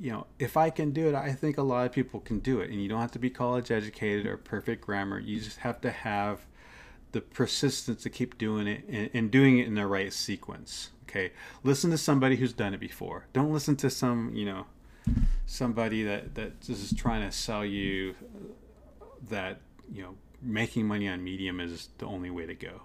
you 0.00 0.12
know 0.12 0.26
if 0.38 0.56
i 0.56 0.70
can 0.70 0.92
do 0.92 1.08
it 1.08 1.14
i 1.16 1.32
think 1.32 1.58
a 1.58 1.62
lot 1.62 1.84
of 1.86 1.92
people 1.92 2.20
can 2.20 2.38
do 2.38 2.60
it. 2.60 2.70
And 2.70 2.82
you 2.82 2.88
don't 2.88 3.00
have 3.00 3.12
to 3.12 3.18
be 3.18 3.30
college 3.30 3.70
educated 3.70 4.26
or 4.26 4.36
perfect 4.36 4.84
grammar. 4.84 5.18
You 5.18 5.40
just 5.40 5.58
have 5.58 5.80
to 5.82 5.90
have 5.90 6.40
the 7.12 7.20
persistence 7.20 8.02
to 8.02 8.10
keep 8.10 8.36
doing 8.36 8.66
it 8.66 8.84
and, 8.88 9.10
and 9.14 9.30
doing 9.30 9.58
it 9.58 9.66
in 9.66 9.74
the 9.74 9.86
right 9.86 10.12
sequence 10.12 10.90
Okay, 11.18 11.32
listen 11.64 11.90
to 11.90 11.98
somebody 11.98 12.36
who's 12.36 12.52
done 12.52 12.74
it 12.74 12.80
before. 12.80 13.26
Don't 13.32 13.52
listen 13.52 13.74
to 13.76 13.90
some, 13.90 14.32
you 14.36 14.46
know, 14.46 14.66
somebody 15.46 16.04
that 16.04 16.36
that 16.36 16.68
is 16.68 16.94
trying 16.96 17.28
to 17.28 17.36
sell 17.36 17.64
you 17.64 18.14
that 19.28 19.58
you 19.92 20.02
know 20.02 20.14
making 20.40 20.86
money 20.86 21.08
on 21.08 21.24
Medium 21.24 21.58
is 21.58 21.88
the 21.98 22.06
only 22.06 22.30
way 22.30 22.46
to 22.46 22.54
go. 22.54 22.82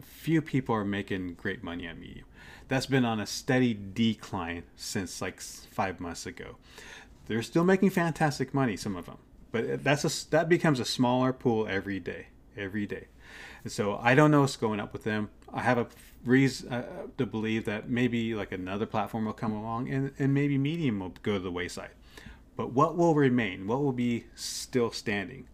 Few 0.00 0.40
people 0.40 0.76
are 0.76 0.84
making 0.84 1.34
great 1.34 1.64
money 1.64 1.88
on 1.88 1.98
Medium. 1.98 2.26
That's 2.68 2.86
been 2.86 3.04
on 3.04 3.18
a 3.18 3.26
steady 3.26 3.74
decline 3.74 4.62
since 4.76 5.20
like 5.20 5.40
five 5.40 5.98
months 5.98 6.24
ago. 6.24 6.56
They're 7.26 7.42
still 7.42 7.64
making 7.64 7.90
fantastic 7.90 8.54
money, 8.54 8.76
some 8.76 8.94
of 8.94 9.06
them, 9.06 9.18
but 9.50 9.82
that's 9.82 10.04
a 10.04 10.30
that 10.30 10.48
becomes 10.48 10.78
a 10.78 10.84
smaller 10.84 11.32
pool 11.32 11.66
every 11.66 11.98
day, 11.98 12.28
every 12.56 12.86
day. 12.86 13.06
So 13.68 13.98
I 14.00 14.14
don't 14.14 14.30
know 14.30 14.42
what's 14.42 14.56
going 14.56 14.80
up 14.80 14.92
with 14.92 15.04
them. 15.04 15.30
I 15.52 15.62
have 15.62 15.78
a 15.78 15.86
reason 16.24 16.72
uh, 16.72 16.86
to 17.18 17.26
believe 17.26 17.64
that 17.64 17.88
maybe 17.88 18.34
like 18.34 18.52
another 18.52 18.86
platform 18.86 19.24
will 19.24 19.32
come 19.32 19.52
along 19.52 19.88
and, 19.88 20.12
and 20.18 20.34
maybe 20.34 20.58
Medium 20.58 21.00
will 21.00 21.14
go 21.22 21.34
to 21.34 21.38
the 21.38 21.50
wayside. 21.50 21.90
But 22.56 22.72
what 22.72 22.96
will 22.96 23.14
remain? 23.14 23.66
What 23.66 23.82
will 23.82 23.92
be 23.92 24.26
still 24.34 24.90
standing? 24.90 25.46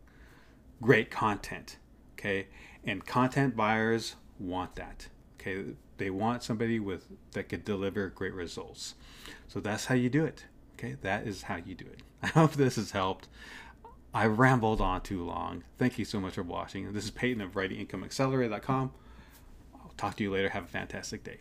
Great 0.81 1.11
content. 1.11 1.79
Okay. 2.15 2.47
And 2.85 3.05
content 3.05 3.57
buyers 3.57 4.17
want 4.39 4.77
that. 4.77 5.09
Okay. 5.41 5.75
They 5.99 6.11
want 6.11 6.43
somebody 6.43 6.81
with 6.81 7.07
that 7.33 7.49
could 7.49 7.65
deliver 7.65 8.09
great 8.09 8.35
results. 8.35 8.95
So 9.49 9.61
that's 9.61 9.87
how 9.87 9.95
you 9.95 10.09
do 10.09 10.25
it. 10.25 10.47
Okay. 10.75 10.97
That 11.03 11.27
is 11.27 11.43
how 11.43 11.57
you 11.57 11.75
do 11.75 11.87
it. 11.87 12.03
I 12.23 12.29
hope 12.29 12.53
this 12.53 12.77
has 12.77 12.93
helped. 12.93 13.29
I 14.15 14.27
rambled 14.27 14.81
on 14.81 15.01
too 15.01 15.25
long. 15.25 15.65
Thank 15.79 15.99
you 15.99 16.05
so 16.05 16.21
much 16.21 16.35
for 16.35 16.43
watching. 16.43 16.93
This 16.93 17.05
is 17.05 17.11
Peyton 17.11 17.41
of 17.41 17.53
WritingIncomeAccelerator.com. 17.53 18.93
I'll 19.75 19.95
talk 19.97 20.17
to 20.17 20.23
you 20.23 20.31
later. 20.31 20.51
Have 20.51 20.65
a 20.65 20.69
fantastic 20.69 21.25
day. 21.25 21.41